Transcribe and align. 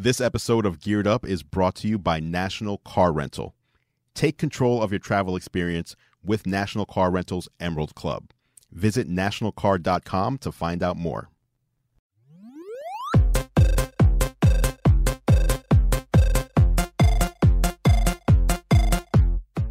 This 0.00 0.20
episode 0.20 0.64
of 0.64 0.78
Geared 0.78 1.08
Up 1.08 1.26
is 1.26 1.42
brought 1.42 1.74
to 1.74 1.88
you 1.88 1.98
by 1.98 2.20
National 2.20 2.78
Car 2.78 3.12
Rental. 3.12 3.56
Take 4.14 4.38
control 4.38 4.80
of 4.80 4.92
your 4.92 5.00
travel 5.00 5.34
experience 5.34 5.96
with 6.22 6.46
National 6.46 6.86
Car 6.86 7.10
Rental's 7.10 7.48
Emerald 7.58 7.96
Club. 7.96 8.30
Visit 8.70 9.08
nationalcar.com 9.08 10.38
to 10.38 10.52
find 10.52 10.84
out 10.84 10.96
more. 10.96 11.30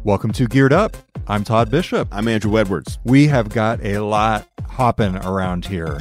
Welcome 0.04 0.32
to 0.32 0.46
Geared 0.46 0.74
Up. 0.74 0.94
I'm 1.26 1.42
Todd 1.42 1.70
Bishop. 1.70 2.06
I'm 2.12 2.28
Andrew 2.28 2.58
Edwards. 2.58 2.98
We 3.02 3.28
have 3.28 3.48
got 3.48 3.82
a 3.82 4.00
lot 4.00 4.46
hopping 4.78 5.16
around 5.16 5.66
here. 5.66 5.96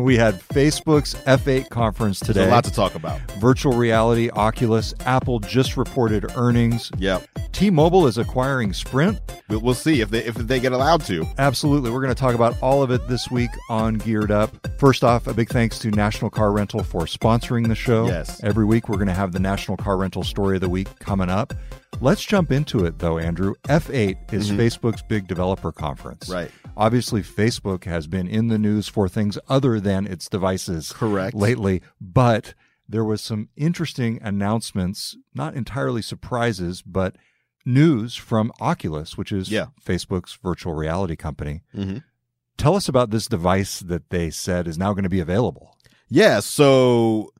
we 0.00 0.16
had 0.16 0.40
Facebook's 0.48 1.14
F8 1.24 1.68
conference 1.68 2.18
today. 2.18 2.40
There's 2.40 2.48
a 2.48 2.50
lot 2.50 2.64
to 2.64 2.72
talk 2.72 2.96
about. 2.96 3.20
Virtual 3.38 3.74
reality, 3.74 4.28
Oculus, 4.28 4.92
Apple 5.06 5.38
just 5.38 5.76
reported 5.76 6.26
earnings. 6.34 6.90
Yep. 6.98 7.28
T-Mobile 7.52 8.08
is 8.08 8.18
acquiring 8.18 8.72
Sprint. 8.72 9.20
We'll, 9.48 9.60
we'll 9.60 9.74
see 9.74 10.00
if 10.00 10.10
they 10.10 10.24
if 10.24 10.34
they 10.34 10.58
get 10.58 10.72
allowed 10.72 11.02
to. 11.02 11.24
Absolutely. 11.38 11.92
We're 11.92 12.02
going 12.02 12.12
to 12.12 12.20
talk 12.20 12.34
about 12.34 12.60
all 12.60 12.82
of 12.82 12.90
it 12.90 13.06
this 13.06 13.30
week 13.30 13.50
on 13.68 13.98
Geared 13.98 14.32
Up. 14.32 14.50
First 14.80 15.04
off, 15.04 15.28
a 15.28 15.34
big 15.34 15.48
thanks 15.48 15.78
to 15.78 15.92
National 15.92 16.28
Car 16.28 16.50
Rental 16.50 16.82
for 16.82 17.02
sponsoring 17.02 17.68
the 17.68 17.76
show. 17.76 18.08
Yes. 18.08 18.42
Every 18.42 18.64
week 18.64 18.88
we're 18.88 18.96
going 18.96 19.06
to 19.06 19.14
have 19.14 19.30
the 19.30 19.38
National 19.38 19.76
Car 19.76 19.96
Rental 19.96 20.24
story 20.24 20.56
of 20.56 20.60
the 20.60 20.68
week 20.68 20.88
coming 20.98 21.30
up. 21.30 21.54
Let's 22.00 22.24
jump 22.24 22.50
into 22.52 22.84
it 22.84 22.98
though, 22.98 23.18
Andrew. 23.18 23.54
F8 23.64 24.32
is 24.32 24.50
Facebook's 24.50 25.02
big 25.02 25.26
developer 25.26 25.72
conference. 25.72 26.24
Mm-hmm. 26.24 26.32
Right. 26.32 26.50
Obviously, 26.76 27.22
Facebook 27.22 27.84
has 27.84 28.06
been 28.06 28.26
in 28.28 28.48
the 28.48 28.58
news 28.58 28.88
for 28.88 29.08
things 29.08 29.38
other 29.48 29.80
than 29.80 30.06
its 30.06 30.28
devices 30.28 30.92
Correct. 30.92 31.34
lately, 31.34 31.82
but 32.00 32.54
there 32.88 33.04
was 33.04 33.20
some 33.20 33.48
interesting 33.56 34.18
announcements, 34.22 35.16
not 35.34 35.54
entirely 35.54 36.00
surprises, 36.02 36.80
but 36.82 37.16
news 37.66 38.16
from 38.16 38.50
Oculus, 38.60 39.18
which 39.18 39.30
is 39.30 39.50
Yeah. 39.50 39.66
Facebook's 39.84 40.38
virtual 40.42 40.72
reality 40.74 41.16
company. 41.16 41.62
Mm-hmm. 41.76 41.98
Tell 42.56 42.76
us 42.76 42.88
about 42.88 43.10
this 43.10 43.26
device 43.26 43.80
that 43.80 44.08
they 44.10 44.30
said 44.30 44.66
is 44.66 44.78
now 44.78 44.92
going 44.92 45.04
to 45.04 45.08
be 45.10 45.20
available. 45.20 45.76
Yeah, 46.08 46.40
so 46.40 47.30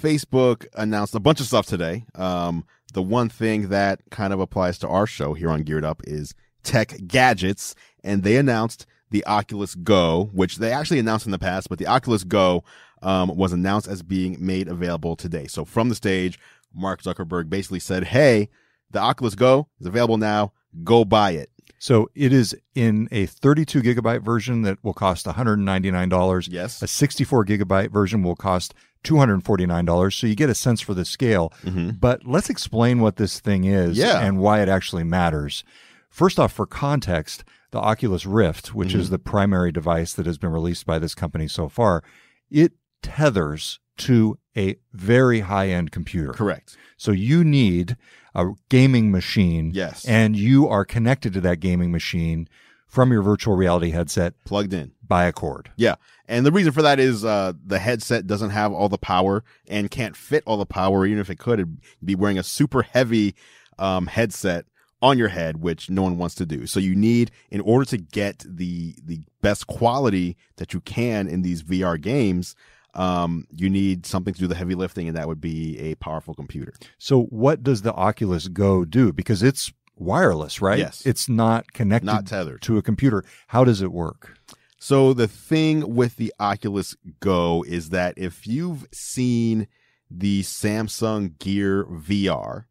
Facebook 0.00 0.66
announced 0.74 1.14
a 1.14 1.20
bunch 1.20 1.40
of 1.40 1.46
stuff 1.46 1.66
today. 1.66 2.04
Um, 2.14 2.64
the 2.92 3.02
one 3.02 3.28
thing 3.28 3.68
that 3.68 4.00
kind 4.10 4.32
of 4.32 4.40
applies 4.40 4.78
to 4.78 4.88
our 4.88 5.06
show 5.06 5.34
here 5.34 5.50
on 5.50 5.62
Geared 5.62 5.84
Up 5.84 6.02
is 6.04 6.34
tech 6.62 6.94
gadgets, 7.06 7.74
and 8.02 8.22
they 8.22 8.36
announced 8.36 8.86
the 9.10 9.24
Oculus 9.26 9.74
Go, 9.74 10.30
which 10.32 10.56
they 10.56 10.72
actually 10.72 10.98
announced 10.98 11.26
in 11.26 11.32
the 11.32 11.38
past, 11.38 11.68
but 11.68 11.78
the 11.78 11.86
Oculus 11.86 12.24
Go 12.24 12.64
um, 13.02 13.36
was 13.36 13.52
announced 13.52 13.86
as 13.86 14.02
being 14.02 14.36
made 14.44 14.68
available 14.68 15.14
today. 15.14 15.46
So 15.46 15.64
from 15.64 15.88
the 15.88 15.94
stage, 15.94 16.38
Mark 16.74 17.02
Zuckerberg 17.02 17.48
basically 17.48 17.80
said, 17.80 18.04
"Hey, 18.04 18.48
the 18.90 18.98
Oculus 18.98 19.34
Go 19.34 19.68
is 19.80 19.86
available 19.86 20.16
now. 20.16 20.52
Go 20.82 21.04
buy 21.04 21.32
it." 21.32 21.50
So 21.78 22.08
it 22.14 22.32
is 22.32 22.56
in 22.74 23.08
a 23.12 23.26
32 23.26 23.82
gigabyte 23.82 24.24
version 24.24 24.62
that 24.62 24.82
will 24.82 24.94
cost 24.94 25.26
$199. 25.26 26.48
Yes. 26.50 26.82
A 26.82 26.86
64 26.86 27.44
gigabyte 27.44 27.92
version 27.92 28.22
will 28.22 28.36
cost 28.36 28.74
$249. 29.04 30.18
So 30.18 30.26
you 30.26 30.34
get 30.34 30.50
a 30.50 30.54
sense 30.54 30.80
for 30.80 30.94
the 30.94 31.04
scale. 31.04 31.52
Mm-hmm. 31.64 31.90
But 32.00 32.26
let's 32.26 32.50
explain 32.50 33.00
what 33.00 33.16
this 33.16 33.40
thing 33.40 33.64
is 33.64 33.96
Yeah. 33.96 34.20
and 34.20 34.38
why 34.38 34.60
it 34.62 34.68
actually 34.68 35.04
matters. 35.04 35.62
First 36.10 36.38
off, 36.38 36.52
for 36.52 36.66
context, 36.66 37.44
the 37.70 37.78
Oculus 37.80 38.24
Rift, 38.26 38.74
which 38.74 38.90
Mm-hmm. 38.90 39.00
is 39.00 39.10
the 39.10 39.18
primary 39.18 39.72
device 39.72 40.12
that 40.14 40.26
has 40.26 40.38
been 40.38 40.50
released 40.50 40.86
by 40.86 40.98
this 40.98 41.14
company 41.14 41.48
so 41.48 41.68
far, 41.68 42.02
it 42.50 42.72
tethers 43.02 43.80
to 43.96 44.38
a 44.56 44.76
very 44.92 45.40
high 45.40 45.68
end 45.68 45.90
computer. 45.92 46.32
Correct. 46.32 46.76
So 46.96 47.12
you 47.12 47.44
need 47.44 47.96
a 48.34 48.46
gaming 48.68 49.10
machine. 49.12 49.70
Yes. 49.74 50.04
And 50.04 50.34
you 50.36 50.68
are 50.68 50.84
connected 50.84 51.32
to 51.34 51.40
that 51.42 51.60
gaming 51.60 51.92
machine 51.92 52.48
from 52.88 53.12
your 53.12 53.22
virtual 53.22 53.56
reality 53.56 53.90
headset 53.90 54.34
Plugged 54.44 54.72
in. 54.72 54.92
By 55.06 55.24
a 55.24 55.32
cord. 55.32 55.70
Yeah. 55.76 55.96
And 56.26 56.46
the 56.46 56.52
reason 56.52 56.72
for 56.72 56.82
that 56.82 56.98
is 56.98 57.24
uh, 57.24 57.52
the 57.64 57.78
headset 57.78 58.26
doesn't 58.26 58.50
have 58.50 58.72
all 58.72 58.88
the 58.88 58.98
power 58.98 59.44
and 59.68 59.90
can't 59.90 60.16
fit 60.16 60.42
all 60.46 60.56
the 60.56 60.66
power. 60.66 61.06
Even 61.06 61.18
if 61.20 61.30
it 61.30 61.38
could, 61.38 61.60
it'd 61.60 61.78
be 62.04 62.14
wearing 62.14 62.38
a 62.38 62.42
super 62.42 62.82
heavy 62.82 63.34
um, 63.78 64.06
headset 64.06 64.64
on 65.02 65.18
your 65.18 65.28
head, 65.28 65.60
which 65.60 65.90
no 65.90 66.02
one 66.02 66.16
wants 66.16 66.34
to 66.36 66.46
do. 66.46 66.66
So 66.66 66.80
you 66.80 66.94
need, 66.94 67.30
in 67.50 67.60
order 67.60 67.84
to 67.86 67.98
get 67.98 68.44
the 68.48 68.94
the 69.04 69.20
best 69.42 69.66
quality 69.66 70.36
that 70.56 70.72
you 70.72 70.80
can 70.80 71.28
in 71.28 71.42
these 71.42 71.62
VR 71.62 72.00
games, 72.00 72.54
um, 72.94 73.46
you 73.50 73.68
need 73.68 74.06
something 74.06 74.32
to 74.32 74.40
do 74.40 74.46
the 74.46 74.54
heavy 74.54 74.74
lifting, 74.74 75.06
and 75.08 75.16
that 75.16 75.28
would 75.28 75.40
be 75.40 75.78
a 75.78 75.94
powerful 75.96 76.34
computer. 76.34 76.72
So 76.96 77.24
what 77.24 77.62
does 77.62 77.82
the 77.82 77.92
Oculus 77.92 78.48
Go 78.48 78.84
do? 78.86 79.12
Because 79.12 79.42
it's 79.42 79.72
wireless, 79.96 80.62
right? 80.62 80.78
Yes. 80.78 81.04
It's 81.04 81.28
not 81.28 81.72
connected 81.72 82.06
Not 82.06 82.26
tethered. 82.26 82.62
to 82.62 82.78
a 82.78 82.82
computer. 82.82 83.24
How 83.48 83.64
does 83.64 83.82
it 83.82 83.92
work? 83.92 84.38
So 84.86 85.14
the 85.14 85.28
thing 85.28 85.94
with 85.94 86.16
the 86.16 86.30
Oculus 86.38 86.94
Go 87.18 87.64
is 87.66 87.88
that 87.88 88.18
if 88.18 88.46
you've 88.46 88.86
seen 88.92 89.66
the 90.10 90.42
Samsung 90.42 91.38
Gear 91.38 91.86
VR, 91.86 92.66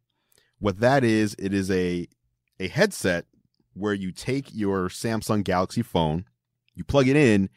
what 0.60 0.78
that 0.78 1.02
is, 1.02 1.34
it 1.40 1.52
is 1.52 1.72
a 1.72 2.06
a 2.60 2.68
headset 2.68 3.26
where 3.72 3.94
you 3.94 4.12
take 4.12 4.54
your 4.54 4.88
Samsung 4.88 5.42
Galaxy 5.42 5.82
phone, 5.82 6.24
you 6.76 6.84
plug 6.84 7.08
it 7.08 7.16
in, 7.16 7.50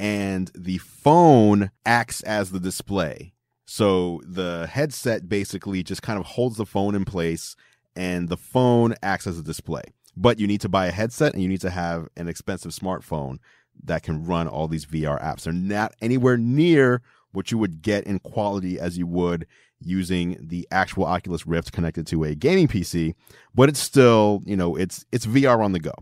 and 0.00 0.50
the 0.54 0.78
phone 0.78 1.70
acts 1.84 2.22
as 2.22 2.50
the 2.50 2.60
display. 2.60 3.34
So 3.66 4.22
the 4.24 4.70
headset 4.72 5.28
basically 5.28 5.82
just 5.82 6.00
kind 6.00 6.18
of 6.18 6.24
holds 6.24 6.56
the 6.56 6.64
phone 6.64 6.94
in 6.94 7.04
place 7.04 7.56
and 7.94 8.30
the 8.30 8.38
phone 8.38 8.94
acts 9.02 9.26
as 9.26 9.38
a 9.38 9.42
display. 9.42 9.82
But 10.16 10.40
you 10.40 10.46
need 10.46 10.62
to 10.62 10.68
buy 10.70 10.86
a 10.86 10.92
headset 10.92 11.34
and 11.34 11.42
you 11.42 11.48
need 11.48 11.60
to 11.60 11.70
have 11.70 12.08
an 12.16 12.26
expensive 12.26 12.72
smartphone 12.72 13.38
that 13.84 14.02
can 14.02 14.24
run 14.24 14.48
all 14.48 14.68
these 14.68 14.86
VR 14.86 15.22
apps. 15.22 15.42
They're 15.42 15.52
not 15.52 15.94
anywhere 16.00 16.36
near 16.36 17.02
what 17.32 17.50
you 17.50 17.58
would 17.58 17.82
get 17.82 18.04
in 18.04 18.18
quality 18.20 18.78
as 18.78 18.98
you 18.98 19.06
would 19.06 19.46
using 19.80 20.36
the 20.40 20.66
actual 20.70 21.04
Oculus 21.04 21.46
Rift 21.46 21.72
connected 21.72 22.06
to 22.08 22.24
a 22.24 22.34
gaming 22.34 22.68
PC, 22.68 23.14
but 23.54 23.68
it's 23.68 23.78
still, 23.78 24.42
you 24.44 24.56
know, 24.56 24.76
it's 24.76 25.04
it's 25.12 25.26
VR 25.26 25.64
on 25.64 25.72
the 25.72 25.80
go. 25.80 25.92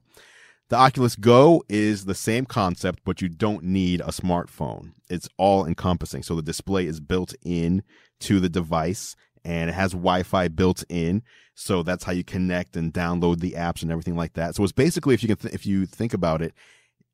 The 0.69 0.76
Oculus 0.76 1.14
Go 1.14 1.62
is 1.69 2.06
the 2.06 2.14
same 2.14 2.44
concept, 2.44 3.00
but 3.04 3.22
you 3.22 3.28
don't 3.28 3.62
need 3.62 4.00
a 4.00 4.06
smartphone. 4.06 4.94
It's 5.08 5.28
all 5.37 5.64
encompassing. 5.64 6.25
So 6.25 6.34
the 6.34 6.43
display 6.43 6.87
is 6.87 6.98
built 6.98 7.34
in 7.44 7.84
to 8.20 8.41
the 8.41 8.48
device 8.48 9.14
and 9.44 9.70
it 9.70 9.75
has 9.75 9.93
Wi-Fi 9.93 10.48
built 10.48 10.82
in. 10.88 11.22
So 11.54 11.84
that's 11.84 12.03
how 12.03 12.10
you 12.10 12.25
connect 12.25 12.76
and 12.76 12.93
download 12.93 13.38
the 13.38 13.53
apps 13.53 13.82
and 13.82 13.93
everything 13.93 14.16
like 14.16 14.32
that. 14.32 14.56
So 14.56 14.64
it's 14.64 14.72
basically, 14.72 15.14
if 15.14 15.22
you 15.22 15.28
can, 15.28 15.37
th- 15.37 15.54
if 15.54 15.66
you 15.66 15.87
think 15.87 16.12
about 16.12 16.43
it, 16.43 16.53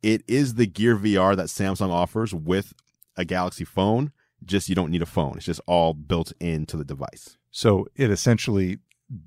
it 0.02 0.22
is 0.26 0.54
the 0.54 0.66
Gear 0.66 0.96
VR 0.96 1.36
that 1.36 1.46
Samsung 1.46 1.90
offers 1.90 2.34
with 2.34 2.72
a 3.16 3.24
Galaxy 3.24 3.64
phone. 3.64 4.12
Just 4.44 4.68
you 4.68 4.74
don't 4.74 4.90
need 4.90 5.02
a 5.02 5.06
phone. 5.06 5.34
It's 5.36 5.46
just 5.46 5.60
all 5.66 5.94
built 5.94 6.32
into 6.40 6.76
the 6.76 6.84
device. 6.84 7.36
So 7.50 7.86
it 7.94 8.10
essentially 8.10 8.78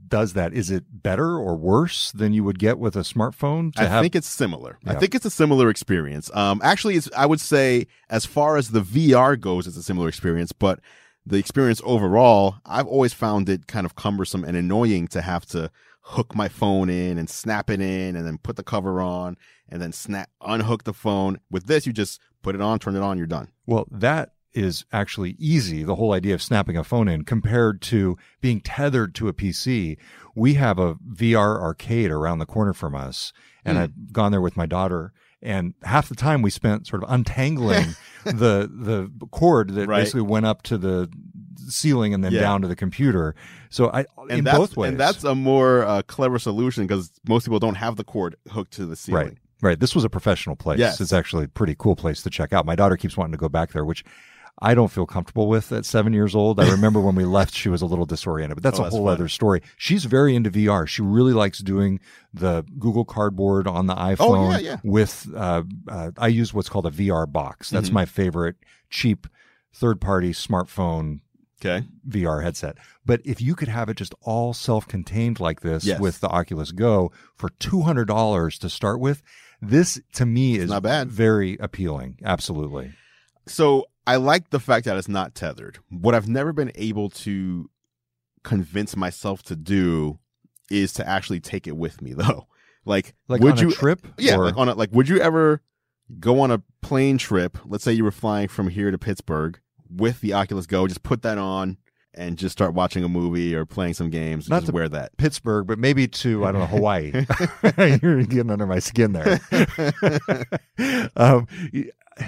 does 0.08 0.34
that. 0.34 0.54
Is 0.54 0.72
it 0.72 0.84
better 0.90 1.38
or 1.38 1.56
worse 1.56 2.12
than 2.12 2.34
you 2.34 2.44
would 2.44 2.60
get 2.60 2.80
with 2.80 2.96
a 2.96 3.02
smartphone 3.02 3.74
to 3.76 3.84
I 3.84 3.86
have 3.86 4.02
think 4.02 4.16
it's 4.16 4.28
similar. 4.28 4.80
I 4.86 4.96
think 4.96 5.16
it's 5.16 5.26
a 5.26 5.30
similar 5.30 5.70
experience. 5.70 6.30
Um, 6.34 6.60
actually, 6.64 6.96
it's 6.96 7.10
I 7.16 7.26
would 7.26 7.40
say 7.40 7.88
as 8.10 8.26
far 8.26 8.58
as 8.58 8.72
the 8.72 8.82
VR 8.82 9.40
goes, 9.40 9.68
it's 9.68 9.78
a 9.78 9.84
similar 9.84 10.08
experience. 10.08 10.52
But 10.52 10.80
the 11.26 11.38
experience 11.38 11.82
overall, 11.86 12.58
I've 12.66 12.88
always 12.88 13.14
found 13.14 13.48
it 13.48 13.68
kind 13.68 13.86
of 13.86 13.96
cumbersome 13.96 14.44
and 14.44 14.58
annoying 14.58 15.08
to 15.10 15.22
have 15.22 15.46
to 15.48 15.72
hook 16.10 16.36
my 16.36 16.48
phone 16.48 16.90
in 16.90 17.18
and 17.18 17.30
snap 17.30 17.70
it 17.70 17.82
in, 17.82 18.16
and 18.16 18.26
then 18.26 18.38
put 18.38 18.56
the 18.56 18.64
cover 18.64 19.02
on, 19.02 19.38
and 19.70 19.82
then 19.82 19.92
snap 19.92 20.30
unhook 20.42 20.84
the 20.84 20.94
phone. 20.94 21.40
With 21.50 21.66
this, 21.66 21.86
you 21.88 21.94
just 21.94 22.22
put 22.44 22.54
it 22.56 22.62
on, 22.62 22.78
turn 22.80 22.96
it 22.96 23.02
on, 23.02 23.18
you're 23.18 23.26
done. 23.28 23.50
Well, 23.66 23.88
that 23.92 24.32
is 24.54 24.86
actually 24.94 25.32
easy, 25.38 25.84
the 25.84 25.96
whole 25.96 26.14
idea 26.14 26.34
of 26.34 26.42
snapping 26.42 26.78
a 26.78 26.84
phone 26.84 27.08
in 27.10 27.24
compared 27.26 27.82
to 27.82 28.18
being 28.40 28.62
tethered 28.62 29.14
to 29.16 29.28
a 29.28 29.34
PC. 29.34 29.98
We 30.36 30.54
have 30.54 30.80
a 30.80 30.96
VR 30.96 31.60
arcade 31.60 32.12
around 32.12 32.40
the 32.40 32.46
corner 32.46 32.74
from 32.74 32.96
us, 32.96 33.34
and 33.66 33.78
Hmm. 33.78 33.84
I've 33.84 34.14
gone 34.14 34.32
there 34.32 34.42
with 34.42 34.56
my 34.56 34.66
daughter. 34.66 35.12
And 35.42 35.74
half 35.84 36.08
the 36.10 36.16
time 36.16 36.42
we 36.42 36.50
spent 36.50 36.88
sort 36.88 37.04
of 37.04 37.12
untangling 37.12 37.96
the 38.24 38.70
the 38.72 39.12
cord 39.32 39.72
that 39.72 39.88
Right. 39.88 40.00
basically 40.02 40.22
went 40.22 40.46
up 40.46 40.62
to 40.64 40.78
the 40.78 41.10
ceiling 41.68 42.14
and 42.14 42.24
then 42.24 42.32
Yeah. 42.32 42.42
down 42.42 42.62
to 42.62 42.68
the 42.68 42.76
computer. 42.76 43.36
So 43.70 43.90
I 43.92 44.06
And 44.30 44.40
in 44.40 44.44
both 44.46 44.76
ways. 44.78 44.90
And 44.92 45.00
that's 45.00 45.24
a 45.24 45.36
more 45.36 45.84
uh, 45.84 46.02
clever 46.04 46.40
solution 46.40 46.86
because 46.88 47.12
most 47.28 47.46
people 47.46 47.60
don't 47.60 47.76
have 47.76 47.96
the 47.96 48.04
cord 48.04 48.36
hooked 48.50 48.74
to 48.74 48.86
the 48.86 48.96
ceiling. 48.96 49.24
Right. 49.28 49.38
Right. 49.62 49.80
This 49.80 49.96
was 49.96 50.04
a 50.04 50.10
professional 50.10 50.56
place. 50.56 50.80
Yes. 50.80 51.00
It's 51.02 51.14
actually 51.14 51.46
a 51.46 51.48
pretty 51.48 51.76
cool 51.78 51.96
place 51.96 52.22
to 52.24 52.30
check 52.30 52.54
out. 52.54 52.66
My 52.66 52.76
daughter 52.76 52.98
keeps 52.98 53.16
wanting 53.18 53.32
to 53.32 53.38
go 53.38 53.50
back 53.50 53.72
there, 53.72 53.86
which 53.86 54.04
I 54.62 54.74
don't 54.74 54.90
feel 54.92 55.06
comfortable 55.06 55.48
with 55.50 55.72
at 55.74 55.86
seven 55.86 56.14
years 56.14 56.34
old. 56.36 56.60
I 56.62 56.70
remember 56.72 57.02
when 57.02 57.16
we 57.16 57.26
left, 57.40 57.54
she 57.54 57.68
was 57.68 57.82
a 57.82 57.86
little 57.86 58.06
disoriented, 58.06 58.56
but 58.56 58.64
that's 58.64 58.80
Oh, 58.80 58.84
a 58.84 58.86
that's 58.86 58.96
whole 58.96 59.08
other 59.10 59.28
story. 59.28 59.62
She's 59.78 60.06
very 60.06 60.34
into 60.36 60.50
VR. 60.52 60.88
She 60.88 61.02
really 61.02 61.34
likes 61.34 61.60
doing 61.60 62.00
the 62.34 62.64
Google 62.80 63.04
Cardboard 63.06 63.68
on 63.68 63.88
the 63.88 63.96
iPhone 63.96 64.18
Oh, 64.20 64.52
yeah, 64.52 64.58
yeah. 64.60 64.78
with, 64.84 65.28
uh, 65.36 65.64
uh, 65.90 66.12
I 66.18 66.28
use 66.28 66.54
what's 66.54 66.70
called 66.70 66.86
a 66.86 66.92
VR 66.92 67.26
box. 67.30 67.70
That's 67.70 67.90
Mhm. 67.90 67.94
my 67.94 68.06
favorite 68.06 68.56
cheap 68.90 69.28
third 69.74 70.00
party 70.00 70.32
smartphone 70.32 71.20
Okay. 71.62 71.86
VR 72.08 72.44
headset. 72.44 72.78
But 73.06 73.22
if 73.24 73.42
you 73.42 73.56
could 73.56 73.70
have 73.70 73.88
it 73.90 73.96
just 73.98 74.14
all 74.22 74.54
self-contained 74.54 75.40
like 75.40 75.62
this 75.62 75.86
Yes. 75.86 76.00
with 76.00 76.20
the 76.20 76.28
Oculus 76.28 76.72
Go 76.72 77.12
for 77.36 77.50
$200 77.50 78.60
to 78.60 78.70
start 78.70 79.00
with, 79.00 79.22
this 79.62 80.00
to 80.14 80.26
me 80.26 80.58
is 80.58 80.70
not 80.70 80.84
bad. 80.84 81.10
very 81.10 81.58
appealing. 81.60 82.18
Absolutely. 82.24 82.94
So 83.48 83.86
I 84.06 84.18
like 84.18 84.50
the 84.50 84.60
fact 84.60 84.86
that 84.86 84.98
it's 84.98 85.08
not 85.08 85.34
tethered. 85.34 85.80
What 85.90 86.14
I've 86.14 86.28
never 86.28 86.52
been 86.52 86.72
able 86.76 87.10
to 87.12 87.70
convince 88.44 88.96
myself 88.96 89.42
to 89.44 89.56
do 89.56 90.20
is 90.70 90.94
to 90.94 91.08
actually 91.08 91.40
take 91.40 91.68
it 91.68 91.78
with 91.78 92.02
me 92.02 92.14
though. 92.18 92.48
Like, 92.86 93.16
Like 93.28 93.42
would 93.42 93.54
on 93.54 93.60
you 93.60 93.70
a 93.70 93.74
trip? 93.74 94.06
Yeah, 94.18 94.36
or- 94.38 94.46
like 94.46 94.58
on 94.58 94.70
a 94.70 94.74
like 94.76 94.90
would 94.92 95.08
you 95.10 95.20
ever 95.20 95.62
go 96.20 96.42
on 96.42 96.52
a 96.52 96.62
plane 96.82 97.18
trip, 97.18 97.58
let's 97.66 97.84
say 97.84 97.94
you 97.94 98.04
were 98.04 98.12
flying 98.12 98.48
from 98.48 98.68
here 98.70 98.92
to 98.92 98.98
Pittsburgh 98.98 99.60
with 99.90 100.22
the 100.22 100.34
Oculus 100.34 100.66
Go, 100.66 100.88
just 100.88 101.04
put 101.04 101.22
that 101.24 101.38
on 101.38 101.78
and 102.14 102.38
just 102.38 102.54
start 102.54 102.74
watching 102.74 103.04
a 103.04 103.10
movie 103.10 103.54
or 103.54 103.66
playing 103.66 103.94
some 103.94 104.10
games 104.10 104.46
and 104.46 104.52
Not 104.52 104.62
just 104.62 104.68
to- 104.68 104.74
wear 104.74 104.90
that. 104.90 105.16
Pittsburgh, 105.18 105.68
but 105.68 105.78
maybe 105.78 106.08
to 106.08 106.46
I 106.46 106.52
don't 106.52 106.62
know 106.62 106.68
Hawaii. 106.68 107.12
You're 108.02 108.24
getting 108.24 108.52
under 108.52 108.66
my 108.66 108.80
skin 108.80 109.14
there. 109.14 109.42
um, 111.16 111.48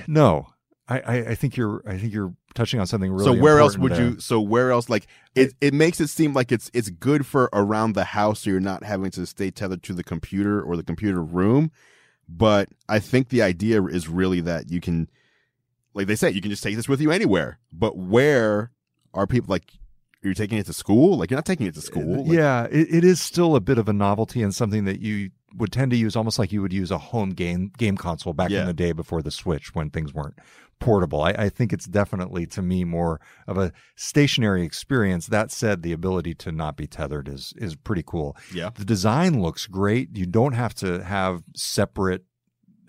no, 0.08 0.48
I, 0.90 1.00
I, 1.30 1.36
think 1.36 1.58
you're 1.58 1.84
I 1.86 1.98
think 1.98 2.14
you're 2.14 2.34
touching 2.54 2.80
on 2.80 2.88
something 2.88 3.12
really. 3.12 3.26
so 3.26 3.42
where 3.42 3.60
else 3.60 3.78
would 3.78 3.92
important 3.92 4.16
you 4.16 4.22
so 4.22 4.40
where 4.40 4.72
else 4.72 4.90
like 4.90 5.08
it 5.36 5.54
it 5.60 5.74
makes 5.74 6.00
it 6.00 6.08
seem 6.08 6.34
like 6.34 6.52
it's 6.52 6.72
it's 6.74 6.90
good 6.90 7.26
for 7.26 7.50
around 7.52 7.94
the 7.94 8.06
house 8.06 8.42
so 8.42 8.50
you're 8.50 8.60
not 8.60 8.84
having 8.84 9.12
to 9.12 9.26
stay 9.26 9.52
tethered 9.52 9.84
to 9.84 9.94
the 9.94 10.04
computer 10.04 10.62
or 10.62 10.78
the 10.78 10.84
computer 10.84 11.22
room 11.22 11.72
but 12.30 12.70
i 12.88 13.00
think 13.00 13.30
the 13.30 13.42
idea 13.42 13.84
is 13.84 14.08
really 14.08 14.40
that 14.40 14.72
you 14.72 14.80
can 14.80 15.10
like 15.98 16.08
they 16.08 16.16
say 16.16 16.30
you 16.32 16.42
can 16.42 16.52
just 16.52 16.64
take 16.64 16.76
this 16.78 16.88
with 16.88 17.02
you 17.02 17.12
anywhere 17.12 17.60
but 17.74 17.98
where 17.98 18.72
are 19.14 19.28
people 19.28 19.52
like 19.52 19.74
you're 20.24 20.32
you 20.32 20.36
taking 20.36 20.58
it 20.58 20.66
to 20.66 20.74
school 20.74 21.18
like 21.18 21.30
you're 21.30 21.38
not 21.38 21.46
taking 21.46 21.68
it 21.68 21.74
to 21.76 21.82
school 21.82 22.24
Like, 22.26 22.34
yeah, 22.38 22.66
it, 22.72 22.88
it 22.98 23.04
is 23.04 23.20
still 23.22 23.56
a 23.56 23.60
bit 23.62 23.78
of 23.78 23.88
a 23.90 23.94
novelty 23.94 24.42
and 24.42 24.54
something 24.54 24.86
that 24.86 25.00
you 25.00 25.32
would 25.56 25.72
tend 25.72 25.92
to 25.92 25.98
use 25.98 26.16
almost 26.16 26.38
like 26.40 26.52
you 26.52 26.62
would 26.62 26.74
use 26.74 26.92
a 26.92 26.98
home 26.98 27.30
game 27.32 27.72
game 27.78 27.96
console 27.98 28.34
back 28.34 28.50
Yeah. 28.50 28.62
in 28.62 28.68
the 28.68 28.74
day 28.74 28.92
before 28.94 29.22
the 29.22 29.32
Switch 29.32 29.74
when 29.76 29.90
things 29.90 30.14
weren't 30.14 30.38
portable. 30.80 31.22
I, 31.24 31.32
I 31.32 31.50
think 31.50 31.72
it's 31.74 31.86
definitely 31.86 32.46
to 32.48 32.62
me 32.62 32.84
more 32.84 33.20
of 33.48 33.58
a 33.58 33.72
stationary 33.96 34.64
experience. 34.64 35.28
That 35.28 35.52
said, 35.52 35.82
the 35.82 35.94
ability 35.94 36.36
to 36.36 36.52
not 36.52 36.78
be 36.78 36.86
tethered 36.88 37.28
is 37.30 37.54
is 37.58 37.76
pretty 37.76 38.04
cool. 38.06 38.36
yeah 38.54 38.70
The 38.74 38.86
design 38.86 39.42
looks 39.42 39.66
great. 39.68 40.16
You 40.18 40.26
don't 40.26 40.54
have 40.54 40.74
to 40.76 41.04
have 41.04 41.44
separate 41.56 42.26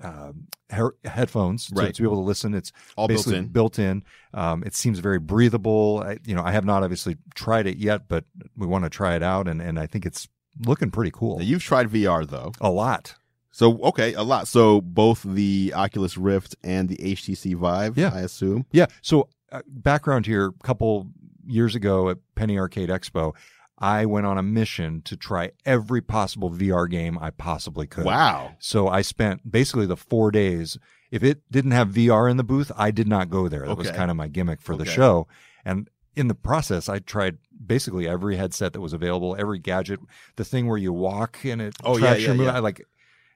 um, 0.03 0.47
he- 0.75 1.09
headphones 1.09 1.67
to, 1.67 1.75
Right. 1.75 1.95
to 1.95 2.03
be 2.03 2.07
able 2.07 2.17
to 2.23 2.27
listen. 2.27 2.55
It's 2.55 2.73
all 2.97 3.09
built 3.09 3.27
in 3.27 3.47
built 3.49 3.79
in. 3.79 4.03
Um, 4.35 4.63
it 4.65 4.75
seems 4.75 4.99
very 4.99 5.19
breathable. 5.19 6.03
I, 6.05 6.19
you 6.25 6.35
know, 6.35 6.43
I 6.43 6.53
have 6.53 6.65
not 6.65 6.83
obviously 6.83 7.17
tried 7.35 7.67
it 7.67 7.79
yet, 7.79 8.09
but 8.09 8.25
we 8.57 8.67
want 8.67 8.85
to 8.85 8.91
try 8.91 9.15
it 9.17 9.23
out, 9.23 9.49
and 9.49 9.61
and 9.63 9.79
I 9.79 9.87
think 9.87 10.07
it's 10.07 10.29
looking 10.67 10.91
pretty 10.91 11.11
cool. 11.13 11.39
now, 11.39 11.45
you've 11.45 11.63
tried 11.63 11.89
vr 11.89 12.27
though 12.29 12.53
a 12.61 12.71
lot. 12.71 13.15
so 13.53 13.79
okay 13.83 14.13
a 14.15 14.23
lot 14.23 14.49
so 14.49 14.81
both 14.81 15.23
the 15.23 15.73
oculus 15.75 16.17
rift 16.19 16.57
and 16.65 16.89
the 16.89 16.97
htc 16.97 17.55
vive 17.55 17.97
Yeah. 17.97 18.11
i 18.13 18.21
assume 18.21 18.67
Yeah. 18.73 18.87
So 19.03 19.29
uh, 19.53 19.63
background 19.69 20.27
here, 20.27 20.47
a 20.47 20.65
couple 20.65 21.07
years 21.47 21.75
ago 21.77 22.11
at 22.11 22.19
Penny 22.35 22.59
Arcade 22.59 22.89
Expo, 22.91 23.35
I 23.81 24.07
went 24.07 24.27
on 24.27 24.37
a 24.39 24.43
mission 24.43 25.03
to 25.03 25.17
try 25.17 25.53
every 25.65 26.01
possible 26.03 26.51
VR 26.51 26.91
game 26.91 27.17
I 27.21 27.31
possibly 27.31 27.87
could. 27.87 28.05
wow 28.05 28.57
So 28.59 28.89
I 28.89 29.03
spent 29.03 29.51
basically 29.51 29.87
the 29.87 29.97
four 29.97 30.31
days. 30.31 30.79
If 31.11 31.23
it 31.23 31.43
didn't 31.51 31.71
have 31.71 31.89
VR 31.91 32.31
in 32.31 32.37
the 32.37 32.45
booth, 32.45 32.71
I 32.77 32.91
did 32.91 33.09
not 33.09 33.31
go 33.31 33.49
there. 33.49 33.67
That 33.67 33.79
was 33.79 33.91
kind 33.91 34.11
of 34.11 34.17
my 34.17 34.29
gimmick 34.29 34.61
for 34.61 34.77
the 34.77 34.85
show. 34.85 35.27
And 35.65 35.89
in 36.17 36.27
the 36.29 36.35
process, 36.35 36.89
I 36.89 36.99
tried 36.99 37.39
basically 37.65 38.09
every 38.09 38.37
headset 38.37 38.73
that 38.73 38.81
was 38.81 38.93
available, 38.93 39.37
every 39.39 39.59
gadget, 39.61 40.01
the 40.37 40.45
thing 40.45 40.67
where 40.67 40.77
you 40.79 40.93
walk 40.93 41.39
and 41.45 41.63
it 41.63 41.77
Oh, 41.85 41.99
tracks 41.99 42.21
yeah, 42.21 42.27
your 42.27 42.35
movement. 42.35 42.55
yeah. 42.55 42.59
I 42.59 42.61
like. 42.61 42.85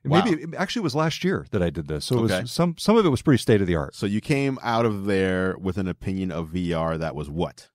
Wow. 0.05 0.25
Maybe 0.25 0.43
it 0.43 0.55
actually 0.56 0.83
was 0.83 0.97
last 0.97 1.23
year 1.23 1.47
that 1.53 1.62
I 1.62 1.71
did 1.71 1.87
this. 1.87 2.05
So 2.06 2.17
it 2.19 2.23
Okay. 2.25 2.41
was 2.43 2.50
some 2.50 2.75
some 2.77 2.97
of 2.97 3.06
it 3.06 3.11
was 3.11 3.23
pretty 3.23 3.38
state 3.41 3.61
of 3.61 3.69
the 3.69 3.77
art. 3.77 3.95
So 3.95 4.05
you 4.05 4.21
came 4.21 4.59
out 4.61 4.85
of 4.85 5.05
there 5.05 5.56
with 5.59 5.79
an 5.79 5.87
opinion 5.87 6.33
of 6.33 6.49
VR 6.49 6.99
that 6.99 7.15
was 7.15 7.31
what? 7.31 7.69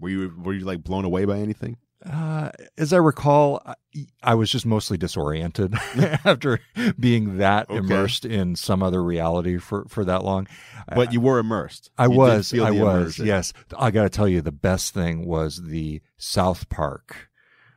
Were 0.00 0.08
you 0.08 0.32
were 0.42 0.54
you 0.54 0.64
like 0.64 0.82
blown 0.82 1.04
away 1.04 1.26
by 1.26 1.38
anything? 1.38 1.76
Uh, 2.08 2.50
as 2.76 2.92
I 2.92 2.98
recall, 2.98 3.62
I, 3.64 3.74
I 4.22 4.34
was 4.34 4.50
just 4.50 4.66
mostly 4.66 4.98
disoriented 4.98 5.74
after 6.24 6.60
being 7.00 7.38
that 7.38 7.70
Okay. 7.70 7.78
immersed 7.78 8.24
in 8.26 8.56
some 8.56 8.82
other 8.82 9.02
reality 9.02 9.56
for, 9.58 9.86
for 9.88 10.04
that 10.04 10.22
long. 10.22 10.46
But 10.94 11.12
you 11.14 11.20
were 11.20 11.38
immersed. 11.38 11.90
I 11.96 12.04
You 12.04 12.10
was, 12.12 12.52
I 12.52 12.70
was, 12.72 12.78
immersion. 12.80 13.26
yes. 13.26 13.52
I 13.78 13.90
got 13.90 14.02
to 14.02 14.10
tell 14.10 14.28
you, 14.28 14.42
the 14.42 14.52
best 14.52 14.92
thing 14.92 15.24
was 15.26 15.62
the 15.62 16.02
South 16.18 16.68
Park. 16.68 17.30